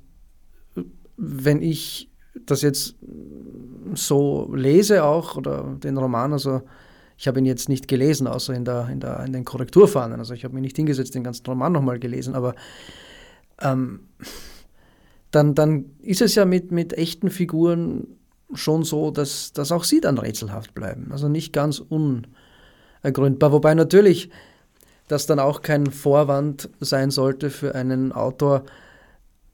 [1.19, 2.09] wenn ich
[2.47, 2.95] das jetzt
[3.95, 6.63] so lese auch, oder den Roman, also
[7.17, 10.21] ich habe ihn jetzt nicht gelesen, außer in, der, in, der, in den Korrekturfahnen.
[10.21, 12.55] Also ich habe mich nicht hingesetzt, den ganzen Roman nochmal gelesen, aber
[13.61, 14.01] ähm,
[15.33, 18.07] dann, dann ist es ja mit, mit echten Figuren
[18.55, 21.09] schon so, dass, dass auch sie dann rätselhaft bleiben.
[21.11, 23.53] Also nicht ganz unergründbar.
[23.53, 24.31] Wobei natürlich
[25.09, 28.65] das dann auch kein Vorwand sein sollte für einen Autor,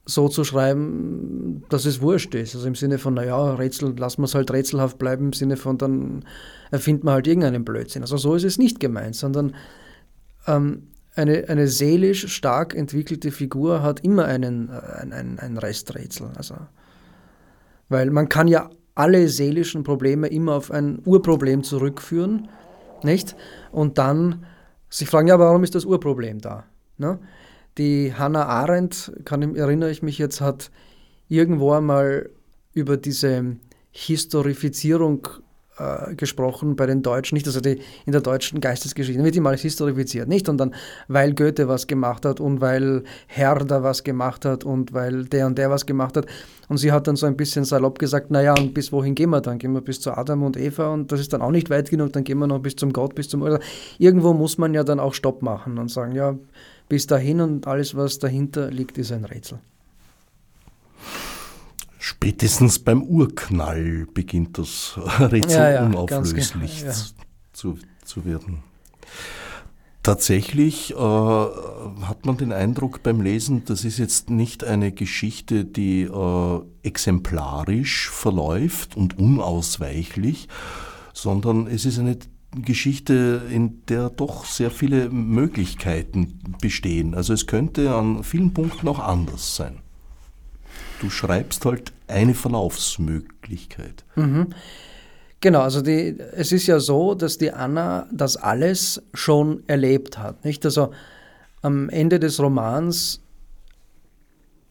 [0.06, 2.54] so zu schreiben, dass es wurscht ist.
[2.54, 5.78] Also im Sinne von, naja, Rätsel, lassen wir es halt rätselhaft bleiben, im Sinne von,
[5.78, 6.24] dann
[6.70, 8.02] erfinden wir halt irgendeinen Blödsinn.
[8.02, 9.54] Also so ist es nicht gemeint, sondern
[10.46, 16.28] ähm, eine, eine seelisch stark entwickelte Figur hat immer einen, äh, ein, ein Resträtsel.
[16.36, 16.56] Also,
[17.88, 22.48] weil man kann ja alle seelischen Probleme immer auf ein Urproblem zurückführen,
[23.02, 23.36] nicht?
[23.72, 24.44] Und dann
[24.88, 26.64] sich fragen, ja, warum ist das Urproblem da?
[26.96, 27.18] Ne?
[27.78, 30.70] Die Hannah Arendt, kann, erinnere ich mich jetzt, hat
[31.28, 32.30] irgendwo einmal
[32.72, 33.56] über diese
[33.90, 35.28] Historifizierung
[35.76, 39.56] äh, gesprochen bei den Deutschen, nicht, also die, in der deutschen Geistesgeschichte, wird die mal
[39.56, 40.48] historifiziert, nicht?
[40.48, 40.74] Und dann,
[41.08, 45.58] weil Goethe was gemacht hat und weil Herder was gemacht hat und weil der und
[45.58, 46.26] der was gemacht hat.
[46.68, 49.40] Und sie hat dann so ein bisschen salopp gesagt, naja, und bis wohin gehen wir
[49.40, 49.58] dann?
[49.58, 52.12] Gehen wir bis zu Adam und Eva und das ist dann auch nicht weit genug,
[52.12, 53.44] dann gehen wir noch bis zum Gott, bis zum...
[53.98, 56.36] Irgendwo muss man ja dann auch Stopp machen und sagen, ja,
[56.88, 59.58] bis dahin und alles, was dahinter liegt, ist ein Rätsel.
[61.98, 66.92] Spätestens beim Urknall beginnt das Rätsel ja, ja, unauflöslich ja.
[67.52, 68.62] zu, zu werden.
[70.02, 76.02] Tatsächlich äh, hat man den Eindruck beim Lesen, das ist jetzt nicht eine Geschichte, die
[76.02, 80.48] äh, exemplarisch verläuft und unausweichlich,
[81.14, 82.18] sondern es ist eine
[82.62, 87.14] Geschichte, in der doch sehr viele Möglichkeiten bestehen.
[87.14, 89.80] Also es könnte an vielen Punkten auch anders sein.
[91.00, 94.04] Du schreibst halt eine Verlaufsmöglichkeit.
[94.16, 94.48] Mhm.
[95.40, 100.44] Genau, also die, es ist ja so, dass die Anna das alles schon erlebt hat.
[100.44, 100.64] Nicht?
[100.64, 100.92] Also
[101.60, 103.20] am Ende des Romans,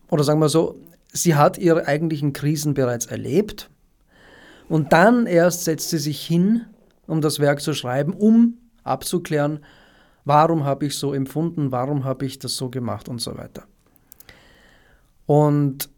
[0.10, 0.76] oder sagen wir so,
[1.12, 3.70] sie hat ihre eigentlichen Krisen bereits erlebt
[4.68, 6.66] und dann erst setzt sie sich hin
[7.08, 9.60] um das Werk zu schreiben, um abzuklären,
[10.26, 13.64] warum habe ich so empfunden, warum habe ich das so gemacht und so weiter.
[15.26, 15.90] Und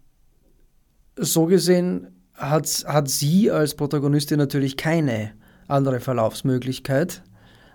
[1.18, 5.34] so gesehen hat, hat sie als Protagonistin natürlich keine
[5.68, 7.24] andere Verlaufsmöglichkeit,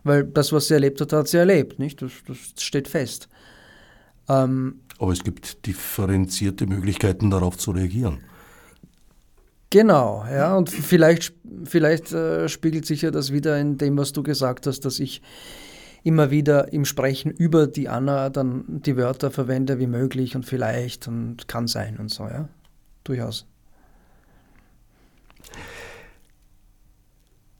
[0.04, 2.02] weil das, was sie erlebt hat, hat sie erlebt, nicht?
[2.02, 3.28] Das, das steht fest.
[4.28, 8.20] Ähm, Aber es gibt differenzierte Möglichkeiten, darauf zu reagieren.
[9.72, 14.24] Genau, ja, und vielleicht, vielleicht äh, spiegelt sich ja das wieder in dem, was du
[14.24, 15.22] gesagt hast, dass ich
[16.02, 21.06] immer wieder im Sprechen über die Anna dann die Wörter verwende wie möglich und vielleicht
[21.06, 22.48] und kann sein und so, ja,
[23.04, 23.46] durchaus.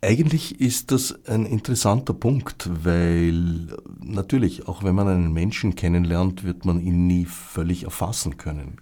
[0.02, 3.68] Eigentlich ist das ein interessanter Punkt, weil
[4.02, 8.80] natürlich, auch wenn man einen Menschen kennenlernt, wird man ihn nie völlig erfassen können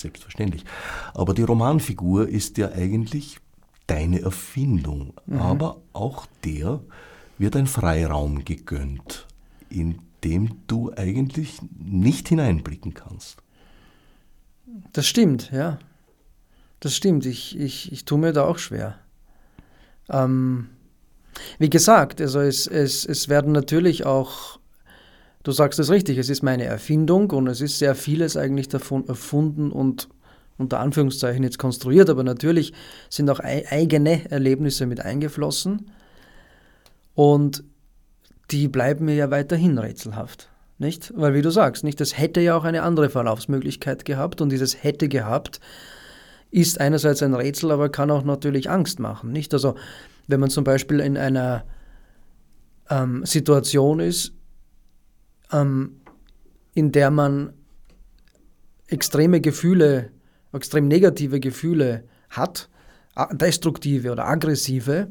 [0.00, 0.64] selbstverständlich.
[1.14, 3.38] Aber die Romanfigur ist ja eigentlich
[3.86, 5.14] deine Erfindung.
[5.26, 5.40] Mhm.
[5.40, 6.80] Aber auch der
[7.38, 9.26] wird ein Freiraum gegönnt,
[9.70, 13.38] in dem du eigentlich nicht hineinblicken kannst.
[14.92, 15.78] Das stimmt, ja.
[16.80, 17.26] Das stimmt.
[17.26, 18.98] Ich, ich, ich tue mir da auch schwer.
[20.08, 20.68] Ähm,
[21.58, 24.57] wie gesagt, also es, es, es werden natürlich auch
[25.42, 29.06] Du sagst es richtig, es ist meine Erfindung und es ist sehr vieles eigentlich davon
[29.08, 30.08] erfunden und
[30.56, 32.72] unter Anführungszeichen jetzt konstruiert, aber natürlich
[33.08, 35.90] sind auch eigene Erlebnisse mit eingeflossen
[37.14, 37.62] und
[38.50, 40.50] die bleiben mir ja weiterhin rätselhaft.
[40.78, 41.12] Nicht?
[41.16, 44.82] Weil wie du sagst, nicht, das hätte ja auch eine andere Verlaufsmöglichkeit gehabt und dieses
[44.82, 45.60] hätte gehabt
[46.50, 49.32] ist einerseits ein Rätsel, aber kann auch natürlich Angst machen.
[49.32, 49.52] Nicht?
[49.52, 49.74] Also
[50.26, 51.64] wenn man zum Beispiel in einer
[52.90, 54.32] ähm, Situation ist,
[55.52, 56.00] ähm,
[56.74, 57.52] in der man
[58.86, 60.10] extreme Gefühle,
[60.52, 62.68] extrem negative Gefühle hat,
[63.32, 65.08] destruktive oder aggressive,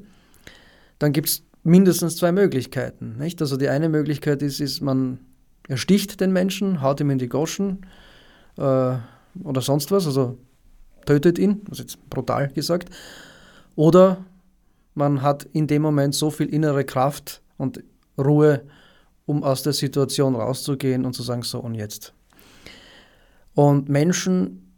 [1.00, 3.18] dann gibt es mindestens zwei Möglichkeiten.
[3.18, 3.42] Nicht?
[3.42, 5.20] Also die eine Möglichkeit ist, ist, man
[5.68, 7.86] ersticht den Menschen, haut ihm in die Goschen
[8.58, 10.38] äh, oder sonst was, also
[11.06, 12.90] tötet ihn, das ist jetzt brutal gesagt.
[13.76, 14.26] Oder
[14.96, 17.84] man hat in dem Moment so viel innere Kraft und
[18.18, 18.64] Ruhe
[19.28, 22.14] um aus der Situation rauszugehen und zu sagen, so und jetzt.
[23.54, 24.74] Und Menschen,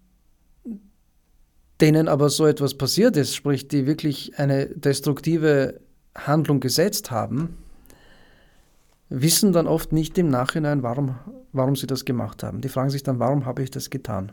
[1.80, 5.80] denen aber so etwas passiert ist, sprich, die wirklich eine destruktive
[6.16, 7.58] Handlung gesetzt haben,
[9.10, 11.16] wissen dann oft nicht im Nachhinein, warum,
[11.54, 12.62] warum sie das gemacht haben.
[12.62, 14.32] Die fragen sich dann, warum habe ich das getan?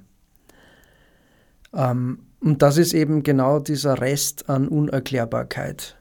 [1.74, 5.96] Ähm, und das ist eben genau dieser Rest an Unerklärbarkeit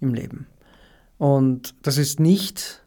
[0.00, 0.46] im Leben.
[1.16, 2.82] Und das ist nicht,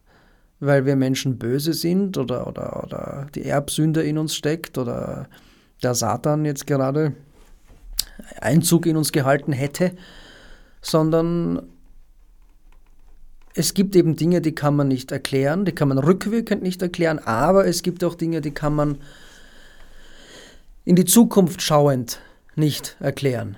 [0.62, 5.28] weil wir Menschen böse sind oder, oder, oder die Erbsünde in uns steckt oder
[5.82, 7.14] der Satan jetzt gerade
[8.40, 9.90] Einzug in uns gehalten hätte,
[10.80, 11.62] sondern
[13.54, 17.18] es gibt eben Dinge, die kann man nicht erklären, die kann man rückwirkend nicht erklären,
[17.18, 18.98] aber es gibt auch Dinge, die kann man
[20.84, 22.20] in die Zukunft schauend
[22.54, 23.56] nicht erklären.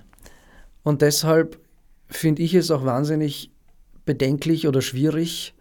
[0.83, 1.59] Und deshalb
[2.09, 3.51] finde ich es auch wahnsinnig
[4.07, 5.55] bedenklich oder schwierig,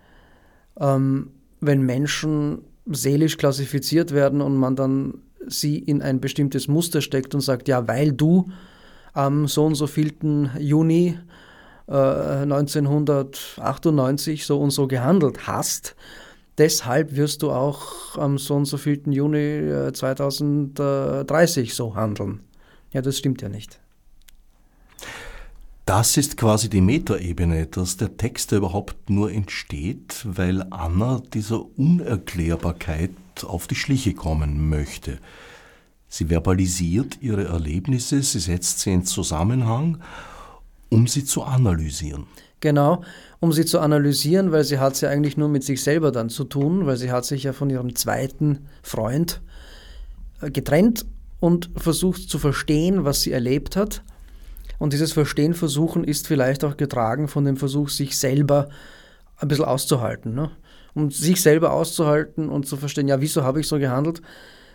[0.80, 1.32] ähm,
[1.62, 7.42] wenn Menschen seelisch klassifiziert werden und man dann sie in ein bestimmtes Muster steckt und
[7.42, 8.50] sagt, ja, weil du
[9.14, 11.18] am so und so vielten Juni
[11.88, 15.96] 1998 äh, so und so gehandelt hast.
[16.58, 22.42] Deshalb wirst du auch am so und so vielten Juni 2030 äh, so handeln.
[22.92, 23.80] Ja, das stimmt ja nicht.
[25.86, 33.12] Das ist quasi die Metaebene, dass der Text überhaupt nur entsteht, weil Anna dieser Unerklärbarkeit
[33.44, 35.20] auf die Schliche kommen möchte.
[36.08, 40.02] Sie verbalisiert ihre Erlebnisse, sie setzt sie in Zusammenhang
[40.94, 42.26] um sie zu analysieren.
[42.60, 43.04] Genau,
[43.40, 46.30] um sie zu analysieren, weil sie hat es ja eigentlich nur mit sich selber dann
[46.30, 49.42] zu tun, weil sie hat sich ja von ihrem zweiten Freund
[50.42, 51.06] äh, getrennt
[51.42, 54.04] und versucht zu verstehen, was sie erlebt hat.
[54.84, 58.68] Und dieses Verstehen versuchen ist vielleicht auch getragen von dem Versuch, sich selber
[59.38, 60.34] ein bisschen auszuhalten.
[60.34, 60.52] Ne?
[60.94, 64.22] Um sich selber auszuhalten und zu verstehen, ja, wieso habe ich so gehandelt?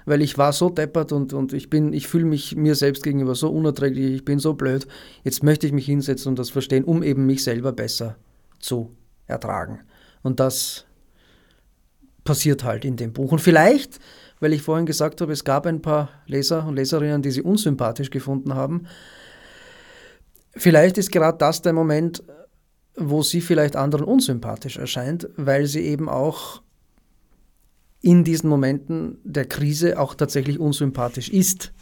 [0.06, 3.50] weil ich war so deppert und, und ich ich fühle mich mir selbst gegenüber so
[3.50, 4.88] unerträglich, ich bin so blöd.
[5.24, 8.16] Jetzt möchte ich mich hinsetzen und das verstehen, um eben mich selber besser
[8.60, 9.80] zu ertragen.
[10.22, 10.86] Und das
[12.24, 13.32] passiert halt in dem Buch.
[13.32, 14.00] Und vielleicht,
[14.40, 18.08] weil ich vorhin gesagt habe, es gab ein paar Leser und Leserinnen, die sie unsympathisch
[18.08, 18.86] gefunden haben,
[20.56, 22.22] vielleicht ist gerade das der Moment,
[22.96, 26.62] wo sie vielleicht anderen unsympathisch erscheint, weil sie eben auch
[28.00, 31.72] in diesen Momenten der Krise auch tatsächlich unsympathisch ist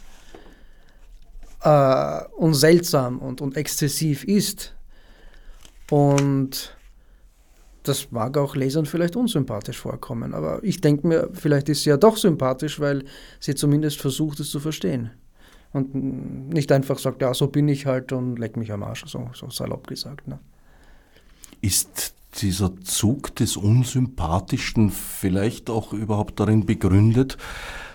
[1.63, 4.75] äh, und seltsam und, und exzessiv ist.
[5.89, 6.75] Und
[7.83, 11.97] das mag auch Lesern vielleicht unsympathisch vorkommen, aber ich denke mir, vielleicht ist sie ja
[11.97, 13.05] doch sympathisch, weil
[13.39, 15.11] sie zumindest versucht, es zu verstehen.
[15.77, 15.93] Und
[16.53, 19.49] nicht einfach sagt, ja, so bin ich halt und leck mich am Arsch, so, so
[19.51, 20.27] salopp gesagt.
[20.27, 20.39] Ne?
[21.61, 27.37] Ist dieser Zug des Unsympathischen vielleicht auch überhaupt darin begründet,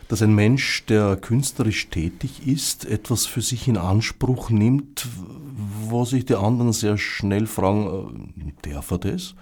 [0.07, 5.09] dass ein Mensch, der künstlerisch tätig ist, etwas für sich in Anspruch nimmt,
[5.89, 8.31] wo sich die anderen sehr schnell fragen,
[8.65, 9.35] äh, darf er das?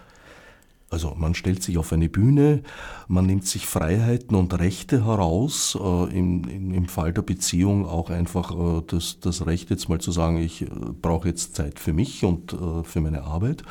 [0.90, 2.64] Also man stellt sich auf eine Bühne,
[3.07, 8.50] man nimmt sich Freiheiten und Rechte heraus, äh, im, im, Fall der Beziehung auch einfach
[8.50, 10.66] äh, das, das Recht jetzt mal zu sagen, ich äh,
[11.00, 13.62] brauche jetzt Zeit für mich und äh, für meine Arbeit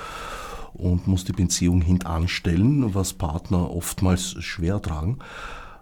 [0.74, 5.20] und muss die Beziehung hintanstellen, was Partner oftmals schwer tragen.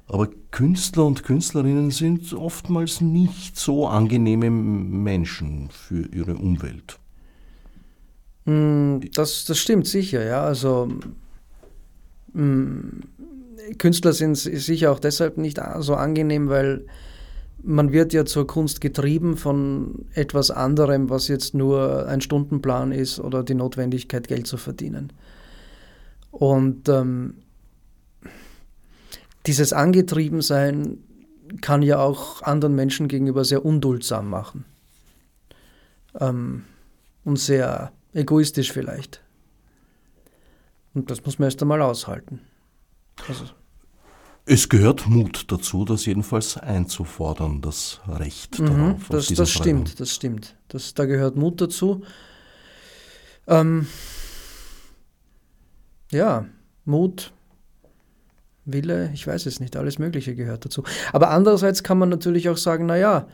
[0.07, 6.97] Aber Künstler und Künstlerinnen sind oftmals nicht so angenehme Menschen für ihre Umwelt.
[8.45, 10.41] Hm, das, das stimmt sicher, ja.
[10.41, 10.89] Also
[13.77, 16.85] Künstler sind sicher auch deshalb nicht so angenehm, weil
[17.63, 23.19] man wird ja zur Kunst getrieben von etwas anderem, was jetzt nur ein Stundenplan ist
[23.19, 25.11] oder die Notwendigkeit, Geld zu verdienen.
[26.31, 27.35] Und ähm,
[29.47, 30.99] dieses Angetriebensein
[31.61, 34.65] kann ja auch anderen Menschen gegenüber sehr unduldsam machen.
[36.19, 36.63] Ähm,
[37.23, 39.21] und sehr egoistisch vielleicht.
[40.97, 42.41] Und das muss man erst einmal aushalten.
[43.27, 43.45] Also
[44.49, 49.09] es gehört Mut dazu, das jedenfalls einzufordern, das Recht mhm, darauf.
[49.09, 50.55] Das, das stimmt, das stimmt.
[50.69, 52.01] Das, da gehört Mut dazu.
[53.45, 53.85] Ähm,
[56.11, 56.45] ja,
[56.85, 57.33] Mut,
[58.65, 60.83] Wille, ich weiß es nicht, alles Mögliche gehört dazu.
[61.13, 63.27] Aber andererseits kann man natürlich auch sagen, naja,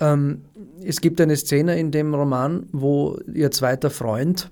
[0.00, 0.44] ähm,
[0.82, 4.50] es gibt eine Szene in dem Roman, wo ihr zweiter Freund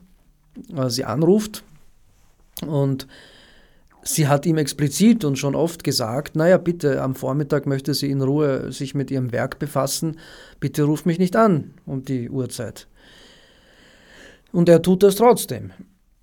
[0.77, 1.63] äh, sie anruft
[2.65, 3.07] und
[4.07, 8.23] Sie hat ihm explizit und schon oft gesagt, naja, bitte, am Vormittag möchte sie in
[8.23, 10.19] Ruhe sich mit ihrem Werk befassen,
[10.61, 12.87] bitte ruf mich nicht an um die Uhrzeit.
[14.53, 15.73] Und er tut das trotzdem.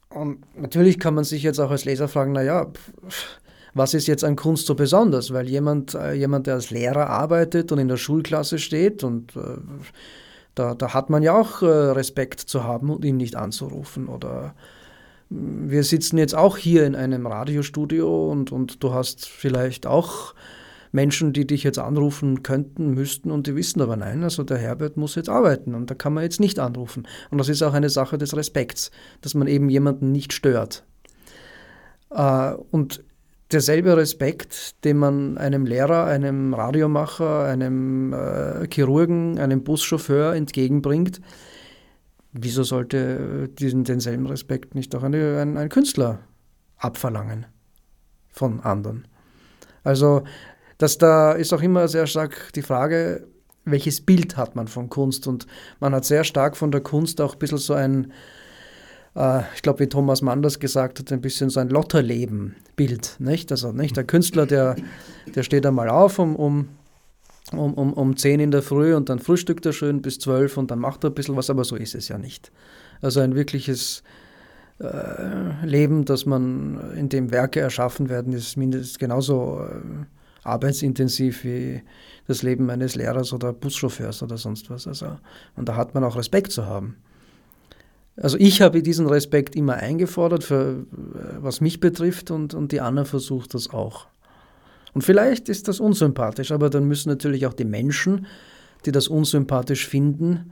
[0.09, 2.71] Und natürlich kann man sich jetzt auch als Leser fragen, naja,
[3.73, 5.33] was ist jetzt an Kunst so besonders?
[5.33, 9.57] Weil jemand, äh, jemand, der als Lehrer arbeitet und in der Schulklasse steht und äh,
[10.55, 14.07] da, da hat man ja auch äh, Respekt zu haben und ihn nicht anzurufen.
[14.07, 14.53] Oder
[15.35, 20.35] wir sitzen jetzt auch hier in einem Radiostudio und, und du hast vielleicht auch
[20.91, 24.95] Menschen, die dich jetzt anrufen könnten, müssten und die wissen aber nein, also der Herbert
[24.95, 27.07] muss jetzt arbeiten und da kann man jetzt nicht anrufen.
[27.31, 30.85] Und das ist auch eine Sache des Respekts, dass man eben jemanden nicht stört.
[32.11, 33.03] Äh, und
[33.51, 41.21] derselbe Respekt, den man einem Lehrer, einem Radiomacher, einem äh, Chirurgen, einem Buschauffeur entgegenbringt,
[42.33, 46.19] wieso sollte diesen denselben Respekt nicht auch eine, ein, ein Künstler
[46.77, 47.45] abverlangen
[48.29, 49.07] von anderen?
[49.83, 50.23] Also,
[50.77, 53.27] dass da ist auch immer sehr stark die Frage,
[53.65, 55.27] welches Bild hat man von Kunst?
[55.27, 55.47] Und
[55.79, 58.11] man hat sehr stark von der Kunst auch ein bisschen so ein,
[59.15, 63.17] äh, ich glaube, wie Thomas Mann das gesagt hat, ein bisschen so ein Lotterleben-Bild.
[63.19, 63.51] Nicht?
[63.51, 63.95] Also nicht?
[63.95, 64.75] der Künstler, der,
[65.33, 66.69] der steht einmal auf um, um,
[67.57, 70.71] um, um, um 10 in der Früh und dann frühstückt er schön bis 12 und
[70.71, 72.51] dann macht er ein bisschen was, aber so ist es ja nicht.
[73.01, 74.03] Also ein wirkliches
[74.79, 80.05] äh, Leben, das man, in dem Werke erschaffen werden, ist mindestens genauso äh,
[80.43, 81.81] arbeitsintensiv wie
[82.27, 84.87] das Leben eines Lehrers oder Buschauffeurs oder sonst was.
[84.87, 85.17] Also,
[85.55, 86.97] und da hat man auch Respekt zu haben.
[88.15, 92.81] Also ich habe diesen Respekt immer eingefordert, für, äh, was mich betrifft, und, und die
[92.81, 94.07] Anna versucht das auch.
[94.93, 98.27] Und vielleicht ist das unsympathisch, aber dann müssen natürlich auch die Menschen,
[98.85, 100.51] die das unsympathisch finden,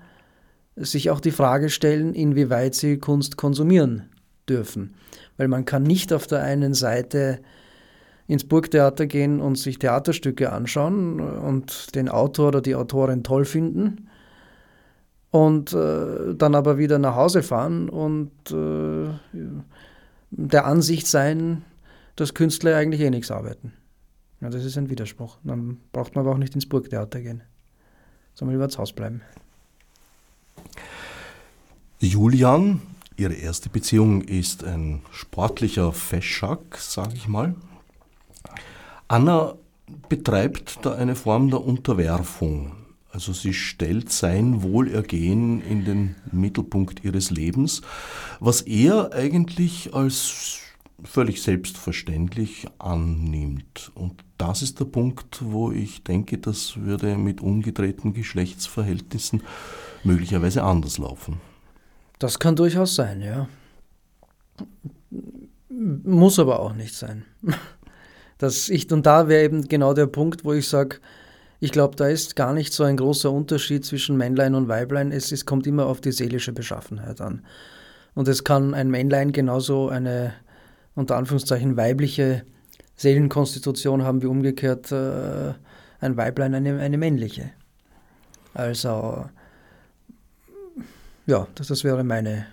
[0.76, 4.10] sich auch die Frage stellen, inwieweit sie Kunst konsumieren
[4.48, 4.94] dürfen.
[5.38, 7.40] Weil man kann nicht auf der einen Seite
[8.28, 14.08] ins Burgtheater gehen und sich Theaterstücke anschauen und den Autor oder die Autorin toll finden
[15.32, 19.10] und äh, dann aber wieder nach Hause fahren und äh,
[20.32, 21.64] der Ansicht sein,
[22.16, 23.74] dass Künstler eigentlich eh nichts arbeiten.
[24.42, 25.38] Ja, das ist ein Widerspruch.
[25.44, 27.44] Dann braucht man aber auch nicht ins Burgtheater gehen,
[28.34, 29.22] sondern lieber zu Hause bleiben.
[32.00, 32.82] Julian,
[33.22, 37.54] Ihre erste Beziehung ist ein sportlicher Feschak, sage ich mal.
[39.08, 39.54] Anna
[40.10, 42.72] betreibt da eine Form der Unterwerfung.
[43.12, 47.82] Also sie stellt sein Wohlergehen in den Mittelpunkt ihres Lebens,
[48.40, 50.62] was er eigentlich als
[51.04, 53.92] völlig selbstverständlich annimmt.
[53.96, 59.44] Und das ist der Punkt, wo ich denke, das würde mit umgedrehten Geschlechtsverhältnissen
[60.04, 61.40] möglicherweise anders laufen.
[62.20, 63.48] Das kann durchaus sein, ja.
[65.70, 67.26] Muss aber auch nicht sein.
[68.38, 70.98] Das ich, und da wäre eben genau der Punkt, wo ich sage,
[71.60, 75.12] ich glaube, da ist gar nicht so ein großer Unterschied zwischen Männlein und Weiblein.
[75.12, 77.46] Es, es kommt immer auf die seelische Beschaffenheit an.
[78.16, 80.34] Und es kann ein Männlein genauso eine,
[80.96, 82.44] unter Anführungszeichen, weibliche
[82.96, 85.54] Seelenkonstitution haben wie umgekehrt äh,
[86.00, 87.52] ein Weiblein eine, eine männliche.
[88.54, 89.26] Also,
[91.26, 92.46] ja, das, das wäre meine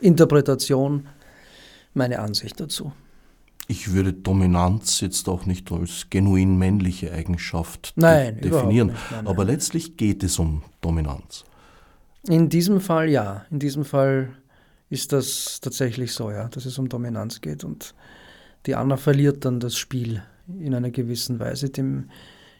[0.00, 1.08] Interpretation,
[1.94, 2.92] meine Ansicht dazu.
[3.70, 9.24] Ich würde Dominanz jetzt auch nicht als genuin männliche Eigenschaft nein, de definieren, nicht, nein,
[9.24, 9.26] nein.
[9.26, 11.44] aber letztlich geht es um Dominanz.
[12.26, 13.44] In diesem Fall ja.
[13.50, 14.30] In diesem Fall
[14.90, 17.94] ist das tatsächlich so, ja, dass es um Dominanz geht und
[18.66, 20.22] die Anna verliert dann das Spiel
[20.60, 22.10] in einer gewissen Weise dem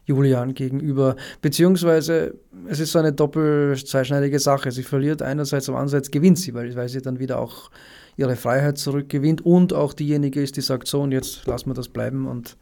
[0.05, 1.17] Julian gegenüber.
[1.43, 2.35] Beziehungsweise
[2.67, 4.73] es ist so eine doppel-zweischneidige Sache.
[4.73, 7.71] Sie verliert einerseits, aber andererseits gewinnt sie, weil, weil sie dann wieder auch
[8.17, 11.89] ihre Freiheit zurückgewinnt und auch diejenige ist, die sagt, so und jetzt lassen wir das
[11.89, 12.57] bleiben und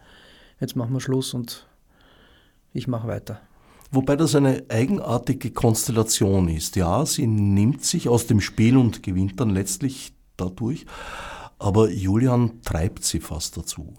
[0.60, 1.66] jetzt machen wir Schluss und
[2.72, 3.40] ich mache weiter.
[3.90, 6.76] Wobei das eine eigenartige Konstellation ist.
[6.76, 10.86] Ja, sie nimmt sich aus dem Spiel und gewinnt dann letztlich dadurch,
[11.58, 13.94] aber Julian treibt sie fast dazu.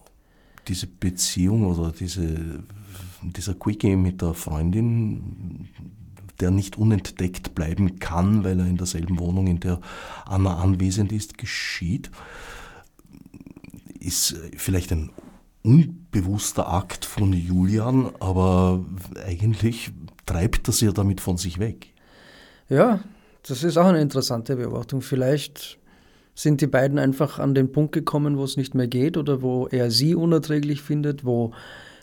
[0.67, 2.63] Diese Beziehung oder diese,
[3.21, 5.69] dieser Quickie mit der Freundin,
[6.39, 9.79] der nicht unentdeckt bleiben kann, weil er in derselben Wohnung, in der
[10.25, 12.11] Anna anwesend ist, geschieht,
[13.99, 15.09] ist vielleicht ein
[15.67, 18.85] unbewusster Akt von Julian, aber
[19.25, 19.91] eigentlich
[20.25, 21.93] treibt das ja damit von sich weg.
[22.69, 23.01] Ja,
[23.43, 25.01] das ist auch eine interessante Beobachtung.
[25.01, 25.77] Vielleicht
[26.35, 29.67] sind die beiden einfach an den Punkt gekommen, wo es nicht mehr geht oder wo
[29.67, 31.51] er sie unerträglich findet, wo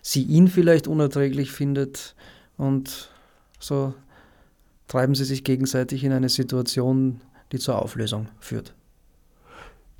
[0.02, 2.14] sie ihn vielleicht unerträglich findet
[2.58, 3.10] und
[3.58, 3.94] so
[4.88, 8.74] treiben sie sich gegenseitig in eine Situation, die zur Auflösung führt.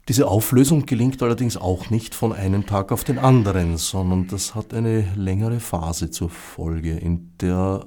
[0.09, 4.75] Diese Auflösung gelingt allerdings auch nicht von einem Tag auf den anderen, sondern das hat
[4.75, 7.87] eine längere Phase zur Folge, in der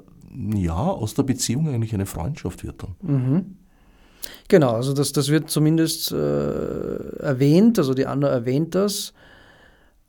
[0.55, 2.95] ja aus der Beziehung eigentlich eine Freundschaft wird dann.
[3.01, 3.57] Mhm.
[4.47, 6.15] Genau, also das, das wird zumindest äh,
[7.19, 9.13] erwähnt, also die Anna erwähnt das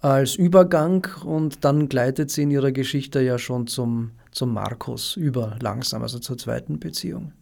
[0.01, 5.57] als Übergang und dann gleitet sie in ihrer Geschichte ja schon zum, zum Markus über
[5.61, 7.33] langsam, also zur zweiten Beziehung.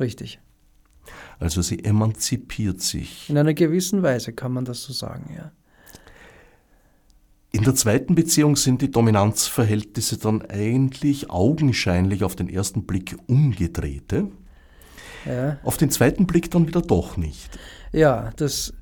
[0.00, 0.40] Richtig.
[1.38, 3.28] Also sie emanzipiert sich.
[3.28, 5.52] In einer gewissen Weise kann man das so sagen, ja.
[7.52, 14.28] In der zweiten Beziehung sind die Dominanzverhältnisse dann eigentlich augenscheinlich auf den ersten Blick umgedrehte.
[15.24, 15.58] Ja.
[15.62, 17.56] Auf den zweiten Blick dann wieder doch nicht.
[17.92, 18.74] Ja, das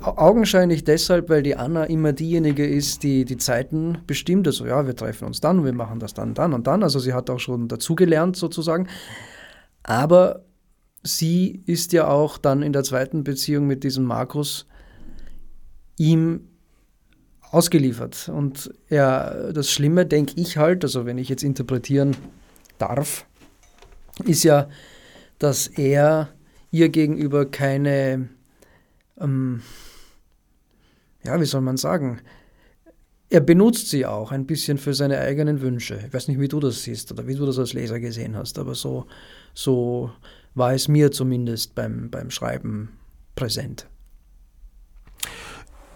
[0.00, 4.46] augenscheinlich deshalb, weil die Anna immer diejenige ist, die die Zeiten bestimmt.
[4.46, 6.82] Also ja, wir treffen uns dann, wir machen das dann, dann und dann.
[6.82, 8.88] Also sie hat auch schon dazugelernt sozusagen.
[9.82, 10.44] Aber
[11.02, 14.66] sie ist ja auch dann in der zweiten Beziehung mit diesem Markus
[15.96, 16.48] ihm
[17.50, 18.28] ausgeliefert.
[18.28, 22.16] Und ja, das Schlimme, denke ich halt, also wenn ich jetzt interpretieren
[22.78, 23.26] darf,
[24.24, 24.68] ist ja,
[25.38, 26.28] dass er
[26.70, 28.28] ihr gegenüber keine,
[29.18, 29.62] ähm,
[31.24, 32.20] ja, wie soll man sagen,
[33.30, 36.02] er benutzt sie auch ein bisschen für seine eigenen Wünsche.
[36.06, 38.58] Ich weiß nicht, wie du das siehst oder wie du das als Leser gesehen hast,
[38.58, 39.06] aber so,
[39.54, 40.10] so
[40.54, 42.90] war es mir zumindest beim, beim Schreiben
[43.34, 43.86] präsent.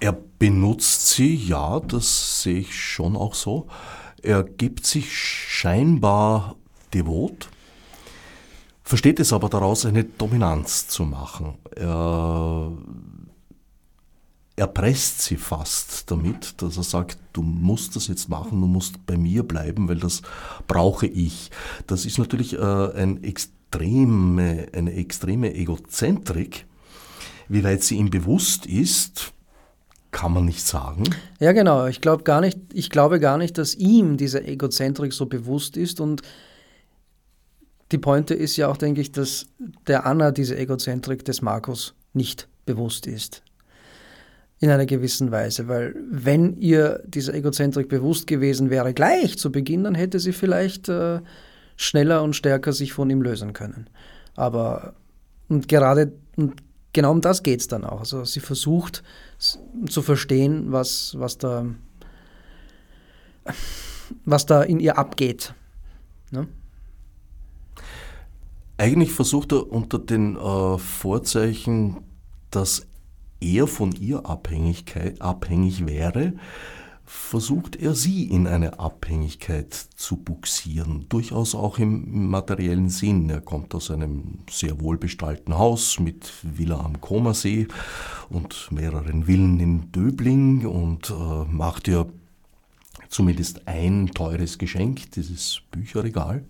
[0.01, 3.69] Er benutzt sie, ja, das sehe ich schon auch so.
[4.21, 6.57] Er gibt sich scheinbar
[6.93, 7.49] devot,
[8.83, 11.59] versteht es aber daraus, eine Dominanz zu machen.
[11.75, 12.73] Er
[14.57, 19.17] erpresst sie fast damit, dass er sagt, du musst das jetzt machen, du musst bei
[19.17, 20.23] mir bleiben, weil das
[20.69, 21.51] brauche ich.
[21.87, 23.25] Das ist natürlich äh, ein
[23.73, 26.67] extreme, eine extreme Egozentrik.
[27.49, 29.33] Wie weit sie ihm bewusst ist,
[30.11, 31.05] kann man nicht sagen.
[31.41, 31.87] Ja, genau.
[31.87, 36.01] Ich, glaub gar nicht, ich glaube gar nicht, dass ihm diese Egozentrik so bewusst ist.
[36.01, 36.23] Und
[37.93, 39.47] die Pointe ist ja auch, denke ich, dass
[39.87, 43.43] der Anna diese Egozentrik des Markus nicht bewusst ist.
[44.61, 45.67] In einer gewissen Weise.
[45.67, 50.91] Weil wenn ihr diese Egozentrik bewusst gewesen wäre, gleich zu Beginn, dann hätte sie vielleicht
[50.91, 51.21] äh,
[51.83, 53.89] schneller und stärker sich von ihm lösen können.
[54.35, 54.95] Aber
[55.49, 56.63] und gerade und
[56.93, 58.01] genau um das geht es dann auch.
[58.01, 59.03] Also sie versucht
[59.39, 61.67] zu verstehen, was, was, da,
[64.25, 65.55] was da in ihr abgeht.
[66.31, 66.49] Ne?
[68.79, 71.99] Eigentlich versucht er unter den äh, Vorzeichen,
[72.51, 72.87] dass
[73.41, 74.87] er von ihr abhängig
[75.87, 76.35] wäre,
[77.05, 83.29] versucht er sie in eine Abhängigkeit zu buxieren, durchaus auch im materiellen Sinn.
[83.29, 87.69] Er kommt aus einem sehr wohlbestallten Haus mit Villa am Komersee
[88.31, 92.07] und mehreren Villen in Döbling und äh, macht ihr
[93.09, 96.45] zumindest ein teures Geschenk, dieses Bücherregal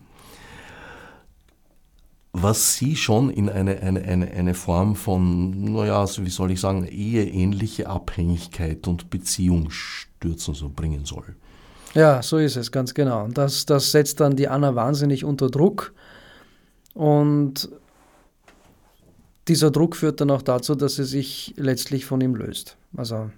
[2.32, 6.86] was sie schon in eine, eine, eine, eine Form von, naja, wie soll ich sagen,
[6.86, 11.36] eheähnliche Abhängigkeit und Beziehung stürzen so bringen soll.
[11.94, 13.24] Ja, so ist es, ganz genau.
[13.24, 15.92] Und das, das setzt dann die Anna wahnsinnig unter Druck.
[16.94, 17.70] Und
[19.48, 22.78] dieser Druck führt dann auch dazu, dass sie sich letztlich von ihm löst.
[22.96, 23.30] Also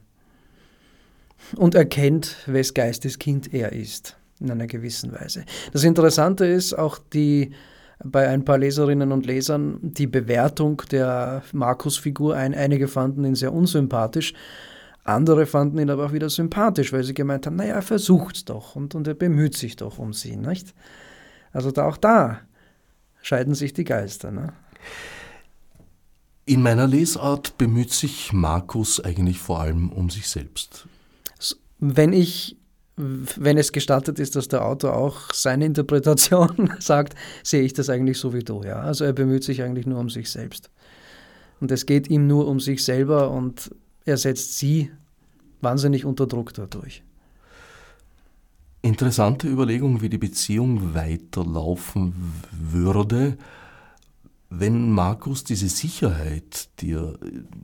[1.57, 5.45] und erkennt, wes Geistes Kind er ist, in einer gewissen Weise.
[5.73, 7.53] Das Interessante ist auch die
[8.05, 12.55] bei ein paar Leserinnen und Lesern die Bewertung der Markus-Figur ein.
[12.55, 14.35] Einige fanden ihn sehr unsympathisch,
[15.03, 18.77] andere fanden ihn aber auch wieder sympathisch, weil sie gemeint haben, naja, er versucht doch
[18.77, 20.75] und, und er bemüht sich doch um sie, nicht?
[21.53, 22.41] Also da, auch da
[23.23, 24.31] scheiden sich die Geister.
[24.31, 24.53] Ne?
[26.47, 30.87] In meiner Lesart bemüht sich Markus eigentlich vor allem um sich selbst.
[31.79, 32.57] Wenn ich
[32.97, 38.19] wenn es gestattet ist, dass der Autor auch seine Interpretation sagt, sehe ich das eigentlich
[38.19, 38.63] so wie du.
[38.63, 38.81] Ja?
[38.81, 40.71] Also er bemüht sich eigentlich nur um sich selbst.
[41.61, 43.71] Und es geht ihm nur um sich selber und
[44.05, 44.91] er setzt sie
[45.61, 47.03] wahnsinnig unter Druck dadurch.
[48.83, 53.39] Interessante Überlegung, wie die Beziehung weiterlaufen würde,
[54.59, 57.19] wenn Markus diese Sicherheit, die er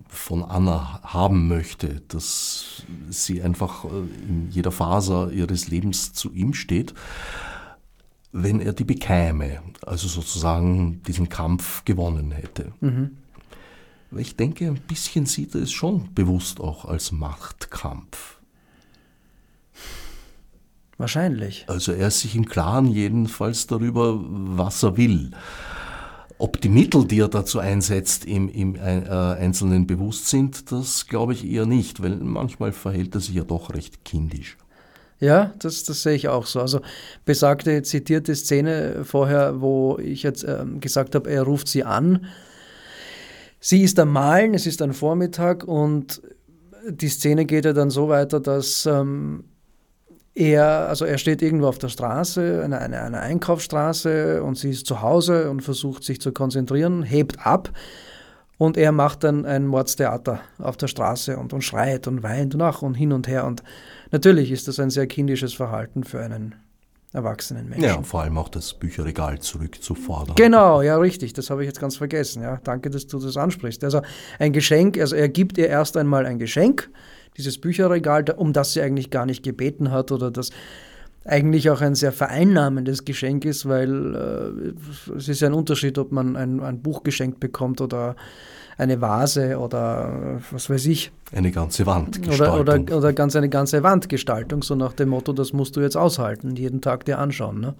[0.09, 3.89] von Anna haben möchte, dass sie einfach äh,
[4.29, 6.95] in jeder Faser ihres Lebens zu ihm steht,
[8.33, 12.73] wenn er die bekäme, also sozusagen diesen Kampf gewonnen hätte.
[12.81, 13.17] Mhm.
[14.17, 18.39] Ich denke, ein bisschen sieht er es schon bewusst auch als Machtkampf.
[20.99, 21.65] Wahrscheinlich.
[21.69, 25.31] Also er ist sich im Klaren jedenfalls darüber, was er will.
[26.41, 31.35] Ob die Mittel, die er dazu einsetzt, im, im äh, Einzelnen bewusst sind, das glaube
[31.35, 34.57] ich eher nicht, weil manchmal verhält er sich ja doch recht kindisch.
[35.19, 36.63] Ja, das, das sehe ich auch so.
[36.63, 36.81] Also
[37.27, 42.25] besagte zitierte Szene vorher, wo ich jetzt äh, gesagt habe, er ruft sie an,
[43.61, 46.23] sie ist am Malen, es ist ein Vormittag und
[46.89, 49.45] die Szene geht ja dann so weiter, dass ähm,
[50.41, 54.87] er, also er steht irgendwo auf der Straße, eine, eine, eine Einkaufsstraße und sie ist
[54.87, 57.71] zu Hause und versucht sich zu konzentrieren, hebt ab
[58.57, 62.63] und er macht dann ein Mordstheater auf der Straße und, und schreit und weint und
[62.63, 63.45] ach und hin und her.
[63.47, 63.63] Und
[64.13, 66.55] natürlich ist das ein sehr kindisches Verhalten für einen
[67.13, 67.85] erwachsenen Menschen.
[67.85, 70.37] Ja, vor allem auch das Bücherregal zurückzufordern.
[70.37, 71.33] Genau, ja, richtig.
[71.35, 72.43] Das habe ich jetzt ganz vergessen.
[72.43, 73.85] Ja, danke, dass du das ansprichst.
[73.85, 74.01] Also
[74.39, 76.89] ein Geschenk, also er gibt ihr erst einmal ein Geschenk,
[77.41, 80.51] dieses Bücherregal, um das sie eigentlich gar nicht gebeten hat oder das
[81.25, 84.75] eigentlich auch ein sehr vereinnahmendes Geschenk ist, weil
[85.11, 88.17] äh, es ist ja ein Unterschied, ob man ein, ein Buch geschenkt bekommt oder
[88.79, 91.13] eine Vase oder äh, was weiß ich.
[91.33, 92.61] Eine ganze Wandgestaltung.
[92.61, 95.97] Oder, oder, oder ganz eine ganze Wandgestaltung, so nach dem Motto, das musst du jetzt
[95.97, 97.61] aushalten, jeden Tag dir anschauen.
[97.61, 97.75] Ne?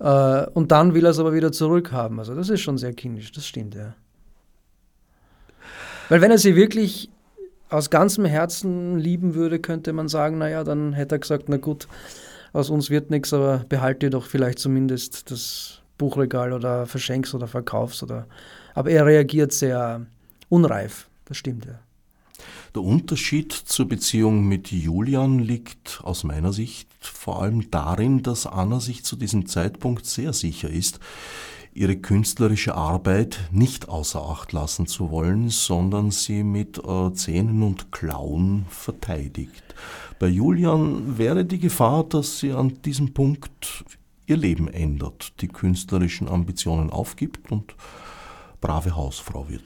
[0.00, 2.18] Äh, und dann will er es aber wieder zurückhaben.
[2.18, 3.94] Also das ist schon sehr kindisch, das stimmt, ja.
[6.08, 7.10] Weil wenn er sie wirklich
[7.70, 11.88] aus ganzem Herzen lieben würde, könnte man sagen, naja, dann hätte er gesagt, na gut,
[12.52, 18.02] aus uns wird nichts, aber behalte doch vielleicht zumindest das Buchregal oder verschenkst oder verkaufst
[18.02, 18.26] oder.
[18.74, 20.06] Aber er reagiert sehr
[20.48, 21.78] unreif, das stimmt ja.
[22.74, 28.78] Der Unterschied zur Beziehung mit Julian liegt aus meiner Sicht vor allem darin, dass Anna
[28.80, 31.00] sich zu diesem Zeitpunkt sehr sicher ist,
[31.72, 37.92] ihre künstlerische Arbeit nicht außer Acht lassen zu wollen, sondern sie mit äh, Zähnen und
[37.92, 39.62] Klauen verteidigt.
[40.18, 43.84] Bei Julian wäre die Gefahr, dass sie an diesem Punkt
[44.26, 47.74] ihr Leben ändert, die künstlerischen Ambitionen aufgibt und
[48.60, 49.62] brave Hausfrau wird.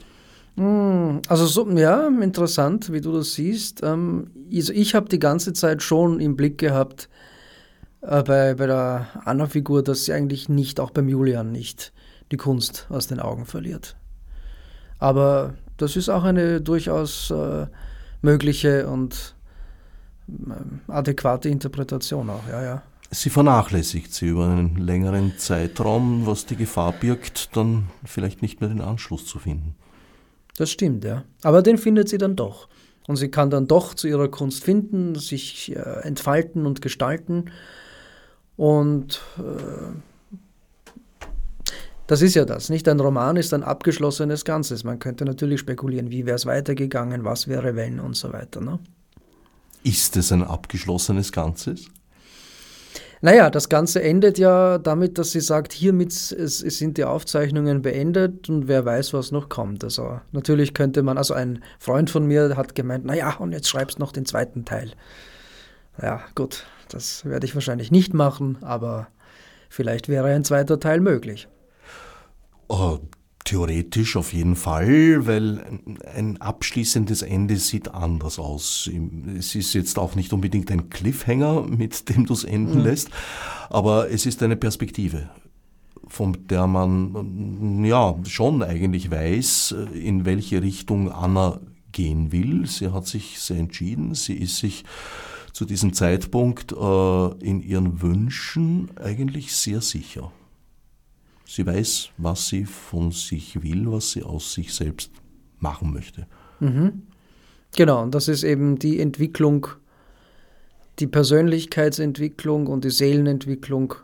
[0.55, 3.81] Hm, also so, ja, interessant, wie du das siehst.
[3.83, 7.09] Ähm, also ich habe die ganze Zeit schon im Blick gehabt
[8.01, 11.93] äh, bei, bei der Anna-Figur, dass sie eigentlich nicht, auch beim Julian nicht,
[12.31, 13.95] die Kunst aus den Augen verliert.
[14.99, 17.67] Aber das ist auch eine durchaus äh,
[18.21, 19.35] mögliche und
[20.87, 22.83] adäquate Interpretation auch, ja, ja.
[23.11, 28.69] Sie vernachlässigt sie über einen längeren Zeitraum, was die Gefahr birgt, dann vielleicht nicht mehr
[28.69, 29.75] den Anschluss zu finden.
[30.57, 31.23] Das stimmt, ja.
[31.43, 32.67] Aber den findet sie dann doch.
[33.07, 37.51] Und sie kann dann doch zu ihrer Kunst finden, sich äh, entfalten und gestalten.
[38.57, 39.91] Und äh,
[42.07, 42.87] das ist ja das, nicht?
[42.87, 44.83] Ein Roman ist ein abgeschlossenes Ganzes.
[44.83, 48.61] Man könnte natürlich spekulieren, wie wäre es weitergegangen, was wäre wenn und so weiter.
[48.61, 48.79] Ne?
[49.83, 51.87] Ist es ein abgeschlossenes Ganzes?
[53.21, 58.67] Naja, das Ganze endet ja damit, dass sie sagt, hiermit sind die Aufzeichnungen beendet und
[58.67, 59.83] wer weiß, was noch kommt.
[59.83, 63.97] Also natürlich könnte man, also ein Freund von mir hat gemeint, naja, und jetzt schreibst
[63.97, 64.91] noch den zweiten Teil.
[65.99, 69.07] Ja, gut, das werde ich wahrscheinlich nicht machen, aber
[69.69, 71.47] vielleicht wäre ein zweiter Teil möglich.
[72.67, 72.99] Oh,
[73.45, 75.63] Theoretisch auf jeden Fall, weil
[76.15, 78.89] ein abschließendes Ende sieht anders aus.
[79.37, 82.85] Es ist jetzt auch nicht unbedingt ein Cliffhanger, mit dem du es enden mhm.
[82.85, 83.11] lässt,
[83.69, 85.29] aber es ist eine Perspektive,
[86.07, 91.59] von der man ja schon eigentlich weiß, in welche Richtung Anna
[91.91, 92.65] gehen will.
[92.65, 94.85] Sie hat sich sehr entschieden, sie ist sich
[95.53, 100.31] zu diesem Zeitpunkt äh, in ihren Wünschen eigentlich sehr sicher.
[101.45, 105.11] Sie weiß, was sie von sich will, was sie aus sich selbst
[105.59, 106.27] machen möchte.
[106.59, 107.03] Mhm.
[107.75, 109.67] Genau, und das ist eben die Entwicklung,
[110.99, 113.95] die Persönlichkeitsentwicklung und die Seelenentwicklung,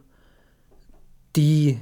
[1.36, 1.80] die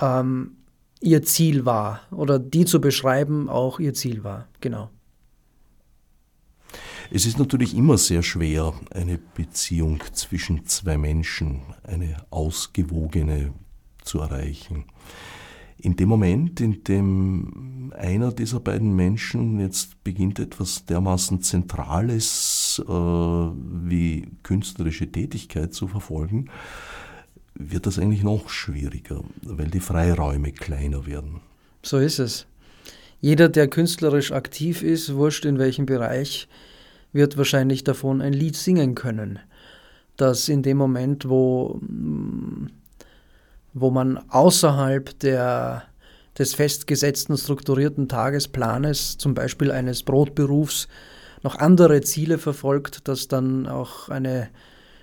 [0.00, 0.56] ähm,
[1.00, 4.48] ihr Ziel war oder die zu beschreiben auch ihr Ziel war.
[4.60, 4.90] Genau.
[7.10, 13.52] Es ist natürlich immer sehr schwer, eine Beziehung zwischen zwei Menschen, eine ausgewogene
[14.04, 14.84] zu erreichen.
[15.78, 22.92] In dem Moment, in dem einer dieser beiden Menschen jetzt beginnt etwas dermaßen Zentrales äh,
[22.92, 26.50] wie künstlerische Tätigkeit zu verfolgen,
[27.54, 31.40] wird das eigentlich noch schwieriger, weil die Freiräume kleiner werden.
[31.82, 32.46] So ist es.
[33.20, 36.48] Jeder, der künstlerisch aktiv ist, wurscht in welchem Bereich,
[37.12, 39.38] wird wahrscheinlich davon ein Lied singen können,
[40.16, 42.66] das in dem Moment, wo mm,
[43.74, 45.82] wo man außerhalb der,
[46.38, 50.88] des festgesetzten strukturierten Tagesplanes, zum Beispiel eines Brotberufs,
[51.42, 54.48] noch andere Ziele verfolgt, dass dann auch eine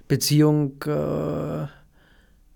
[0.08, 1.68] Beziehung äh,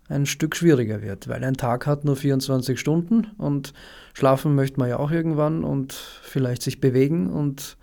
[0.08, 3.74] ein Stück schwieriger wird, weil ein Tag hat nur 24 Stunden und
[4.14, 7.78] schlafen möchte man ja auch irgendwann und vielleicht sich bewegen und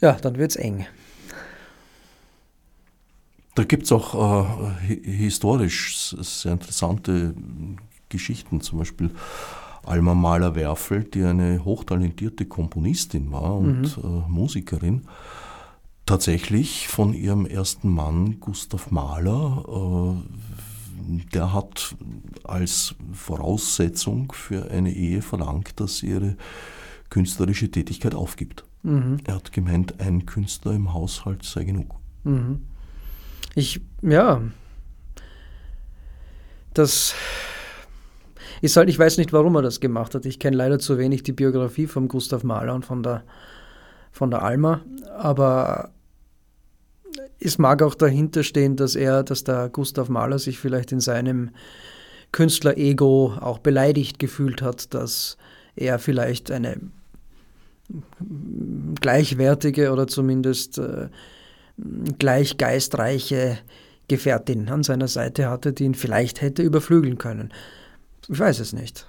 [0.00, 0.86] ja, dann wird es eng.
[3.54, 7.34] Da gibt es auch äh, historisch sehr interessante
[8.08, 8.60] Geschichten.
[8.60, 9.10] Zum Beispiel
[9.84, 14.04] Alma Mahler-Werfel, die eine hochtalentierte Komponistin war und mhm.
[14.04, 15.02] äh, Musikerin,
[16.06, 21.96] tatsächlich von ihrem ersten Mann Gustav Mahler, äh, der hat
[22.44, 26.36] als Voraussetzung für eine Ehe verlangt, dass sie ihre
[27.10, 28.64] künstlerische Tätigkeit aufgibt.
[28.82, 29.18] Mhm.
[29.24, 31.94] Er hat gemeint, ein Künstler im Haushalt sei genug.
[32.24, 32.62] Mhm.
[33.54, 34.42] Ich, ja,
[36.74, 37.14] das
[38.62, 40.24] ist halt, ich weiß nicht, warum er das gemacht hat.
[40.24, 43.24] Ich kenne leider zu wenig die Biografie von Gustav Mahler und von der,
[44.10, 44.80] von der Alma,
[45.16, 45.90] aber
[47.40, 51.50] es mag auch dahinter stehen, dass er, dass der Gustav Mahler sich vielleicht in seinem
[52.30, 55.36] Künstler-Ego auch beleidigt gefühlt hat, dass
[55.76, 56.80] er vielleicht eine
[59.00, 61.08] gleichwertige oder zumindest äh,
[62.18, 63.58] gleich geistreiche
[64.08, 67.52] Gefährtin an seiner Seite hatte, die ihn vielleicht hätte überflügeln können.
[68.28, 69.06] Ich weiß es nicht.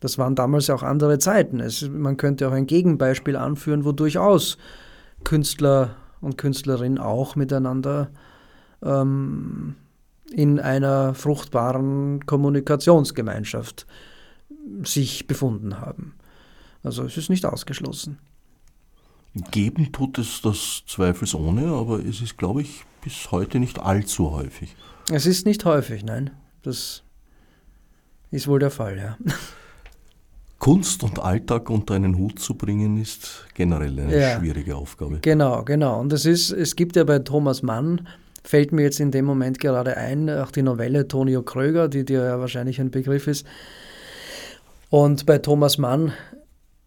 [0.00, 1.60] Das waren damals auch andere Zeiten.
[1.60, 4.56] Es, man könnte auch ein Gegenbeispiel anführen, wo durchaus
[5.24, 8.10] Künstler und Künstlerinnen auch miteinander
[8.82, 9.76] ähm,
[10.30, 13.86] in einer fruchtbaren Kommunikationsgemeinschaft
[14.84, 16.14] sich befunden haben.
[16.82, 18.18] Also es ist nicht ausgeschlossen.
[19.50, 24.74] Geben tut es das zweifelsohne, aber es ist, glaube ich, bis heute nicht allzu häufig.
[25.10, 26.30] Es ist nicht häufig, nein.
[26.62, 27.02] Das
[28.30, 29.16] ist wohl der Fall, ja.
[30.58, 35.20] Kunst und Alltag unter einen Hut zu bringen, ist generell eine ja, schwierige Aufgabe.
[35.22, 35.98] Genau, genau.
[35.98, 38.06] Und es ist, es gibt ja bei Thomas Mann,
[38.44, 42.24] fällt mir jetzt in dem Moment gerade ein, auch die Novelle Tonio Kröger, die dir
[42.24, 43.46] ja wahrscheinlich ein Begriff ist.
[44.90, 46.12] Und bei Thomas Mann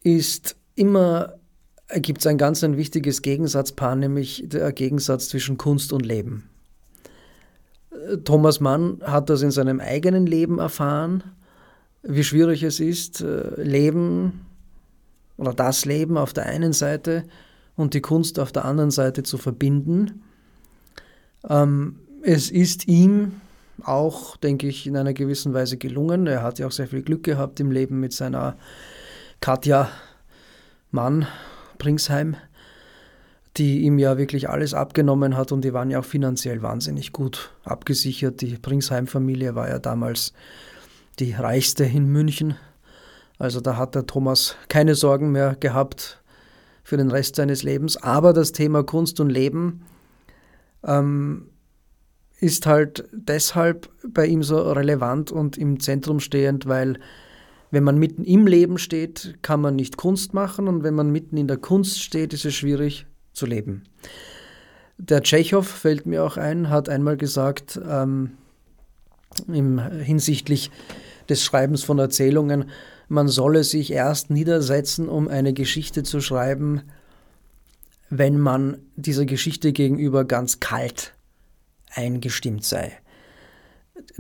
[0.04, 1.34] ist immer,
[2.00, 6.50] gibt es ein ganz ein wichtiges Gegensatzpaar, nämlich der Gegensatz zwischen Kunst und Leben.
[8.26, 11.24] Thomas Mann hat das in seinem eigenen Leben erfahren,
[12.02, 14.46] wie schwierig es ist, äh, Leben
[15.38, 17.24] oder das Leben auf der einen Seite
[17.76, 20.24] und die Kunst auf der anderen Seite zu verbinden.
[21.50, 23.42] Ähm, es ist ihm
[23.84, 26.28] auch, denke ich, in einer gewissen Weise gelungen.
[26.28, 28.58] Er hat ja auch sehr viel Glück gehabt im Leben mit seiner
[29.40, 29.90] Katja
[30.92, 31.28] Mann,
[31.78, 32.36] Pringsheim,
[33.58, 37.52] die ihm ja wirklich alles abgenommen hat und die waren ja auch finanziell wahnsinnig gut
[37.64, 38.42] abgesichert.
[38.42, 40.34] Die Pringsheim-Familie war ja damals
[41.20, 42.56] die reichste in München.
[43.38, 46.22] Also da hat der Thomas keine Sorgen mehr gehabt
[46.84, 47.98] für den Rest seines Lebens.
[47.98, 49.86] Aber das Thema Kunst und Leben
[50.84, 51.50] ähm,
[52.40, 57.00] ist halt deshalb bei ihm so relevant und im Zentrum stehend, weil
[57.74, 61.38] wenn man mitten im Leben steht, kann man nicht Kunst machen und wenn man mitten
[61.38, 63.86] in der Kunst steht, ist es schwierig zu leben.
[65.00, 68.38] Der Tschechow, fällt mir auch ein, hat einmal gesagt, ähm,
[69.48, 70.70] im, hinsichtlich
[71.30, 72.66] des Schreibens von Erzählungen,
[73.08, 76.84] man solle sich erst niedersetzen, um eine Geschichte zu schreiben,
[78.12, 81.16] wenn man dieser Geschichte gegenüber ganz kalt
[81.90, 83.00] eingestimmt sei.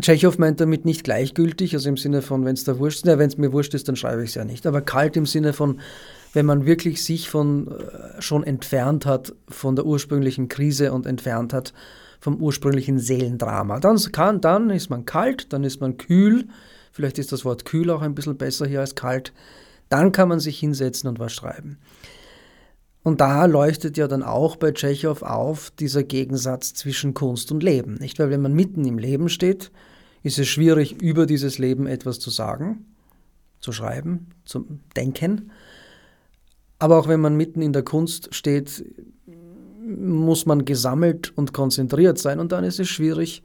[0.01, 3.17] Tschechow meint damit nicht gleichgültig, also im Sinne von, wenn es da wurscht ist, ja,
[3.17, 4.65] wenn es mir wurscht ist, dann schreibe ich es ja nicht.
[4.67, 5.79] Aber kalt im Sinne von,
[6.33, 11.53] wenn man wirklich sich von äh, schon entfernt hat von der ursprünglichen Krise und entfernt
[11.53, 11.73] hat
[12.19, 13.79] vom ursprünglichen Seelendrama.
[13.79, 16.45] Dann, kann, dann ist man kalt, dann ist man kühl.
[16.91, 19.33] Vielleicht ist das Wort kühl auch ein bisschen besser hier als kalt.
[19.89, 21.77] Dann kann man sich hinsetzen und was schreiben.
[23.03, 27.95] Und da leuchtet ja dann auch bei Tschechow auf dieser Gegensatz zwischen Kunst und Leben.
[27.95, 28.17] Nicht?
[28.17, 29.71] Weil wenn man mitten im Leben steht,
[30.23, 32.85] ist es schwierig, über dieses Leben etwas zu sagen,
[33.59, 35.51] zu schreiben, zu denken.
[36.79, 38.85] Aber auch wenn man mitten in der Kunst steht,
[39.85, 43.43] muss man gesammelt und konzentriert sein und dann ist es schwierig,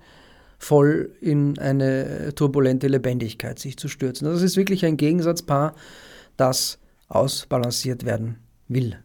[0.58, 4.26] voll in eine turbulente Lebendigkeit sich zu stürzen.
[4.26, 5.74] Das ist wirklich ein Gegensatzpaar,
[6.36, 6.78] das
[7.08, 8.38] ausbalanciert werden
[8.68, 8.98] will.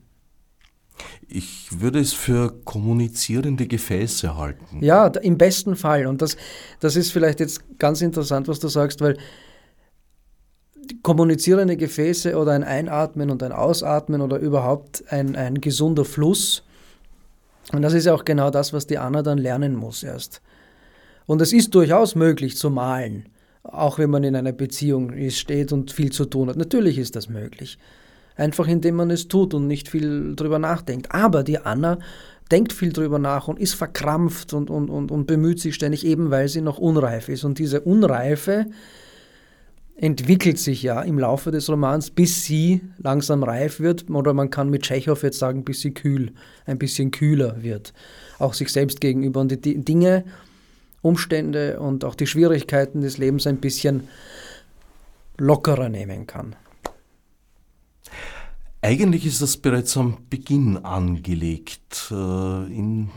[1.28, 4.80] Ich würde es für kommunizierende Gefäße halten.
[4.82, 6.06] Ja, im besten Fall.
[6.06, 6.38] Und das,
[6.80, 9.18] das ist vielleicht jetzt ganz interessant, was du sagst, weil
[11.02, 16.64] kommunizierende Gefäße oder ein Einatmen und ein Ausatmen oder überhaupt ein, ein gesunder Fluss,
[17.72, 20.42] und das ist ja auch genau das, was die Anna dann lernen muss erst.
[21.26, 23.30] Und es ist durchaus möglich zu malen,
[23.64, 26.58] auch wenn man in einer Beziehung steht und viel zu tun hat.
[26.58, 27.78] Natürlich ist das möglich.
[28.36, 31.14] Einfach indem man es tut und nicht viel drüber nachdenkt.
[31.14, 32.00] Aber die Anna
[32.52, 36.32] denkt viel drüber nach und ist verkrampft und, und, und, und bemüht sich ständig, eben
[36.32, 37.44] weil sie noch unreif ist.
[37.44, 38.68] Und diese Unreife
[39.96, 44.10] entwickelt sich ja im Laufe des Romans, bis sie langsam reif wird.
[44.10, 46.32] Oder man kann mit Tschechow jetzt sagen, bis sie kühl,
[46.66, 47.94] ein bisschen kühler wird.
[48.40, 50.26] Auch sich selbst gegenüber und die Dinge,
[51.02, 54.08] Umstände und auch die Schwierigkeiten des Lebens ein bisschen
[55.38, 56.56] lockerer nehmen kann.
[58.84, 62.12] Eigentlich ist das bereits am Beginn angelegt.
[62.12, 63.08] Äh, in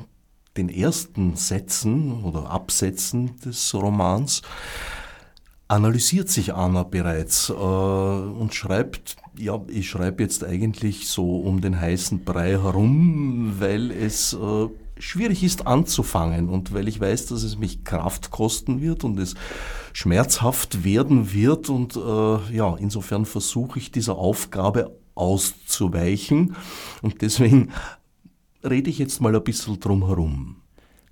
[0.56, 4.42] den ersten Sätzen oder Absätzen des Romans
[5.66, 11.80] analysiert sich Anna bereits äh, und schreibt, ja, ich schreibe jetzt eigentlich so um den
[11.80, 14.68] heißen Brei herum, weil es äh,
[15.00, 19.34] schwierig ist anzufangen und weil ich weiß, dass es mich Kraft kosten wird und es
[19.92, 26.54] schmerzhaft werden wird und äh, ja, insofern versuche ich dieser Aufgabe auszuweichen
[27.02, 27.72] und deswegen
[28.62, 30.56] rede ich jetzt mal ein bisschen drum herum.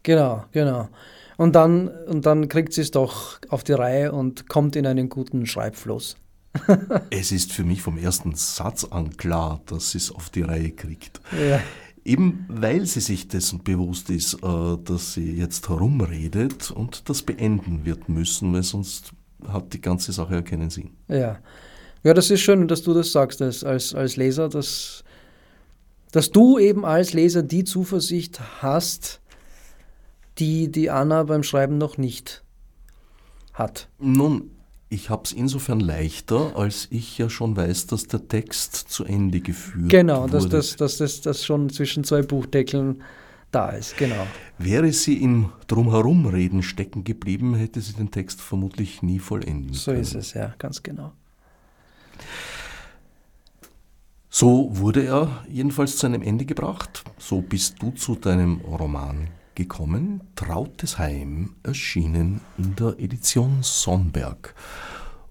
[0.02, 0.88] Genau, genau.
[1.36, 5.08] Und dann, und dann kriegt sie es doch auf die Reihe und kommt in einen
[5.08, 6.16] guten Schreibfluss.
[7.10, 10.70] es ist für mich vom ersten Satz an klar, dass sie es auf die Reihe
[10.70, 11.20] kriegt.
[11.32, 11.60] Ja.
[12.04, 17.84] Eben weil sie sich dessen bewusst ist, äh, dass sie jetzt herumredet und das beenden
[17.84, 19.12] wird müssen, weil sonst
[19.48, 20.90] hat die ganze Sache ja keinen Sinn.
[21.08, 21.38] Ja,
[22.04, 25.02] ja das ist schön, dass du das sagst als, als, als Leser, dass,
[26.12, 29.20] dass du eben als Leser die Zuversicht hast,
[30.38, 32.44] die die Anna beim Schreiben noch nicht
[33.52, 33.88] hat.
[33.98, 34.50] Nun,
[34.88, 39.40] ich habe es insofern leichter, als ich ja schon weiß, dass der Text zu Ende
[39.40, 40.38] geführt genau, wurde.
[40.38, 43.02] Genau, dass das, dass das schon zwischen zwei Buchdeckeln
[43.50, 44.26] da ist, genau.
[44.58, 50.04] Wäre sie im Drumherumreden stecken geblieben, hätte sie den Text vermutlich nie vollenden so können.
[50.04, 51.12] So ist es, ja, ganz genau.
[54.30, 57.04] So wurde er jedenfalls zu einem Ende gebracht.
[57.18, 64.54] So bist du zu deinem Roman gekommen, Trautes Heim, erschienen in der Edition Sonnberg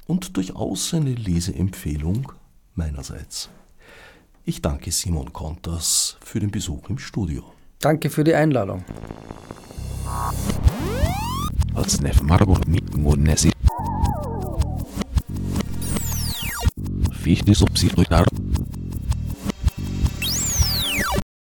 [0.07, 2.31] und durchaus eine Leseempfehlung
[2.75, 3.49] meinerseits.
[4.45, 7.43] Ich danke Simon Kontas für den Besuch im Studio.
[7.79, 8.83] Danke für die Einladung.
[11.73, 12.93] Als Nef Marburg mit
[17.25, 18.03] wichtig, um sie zu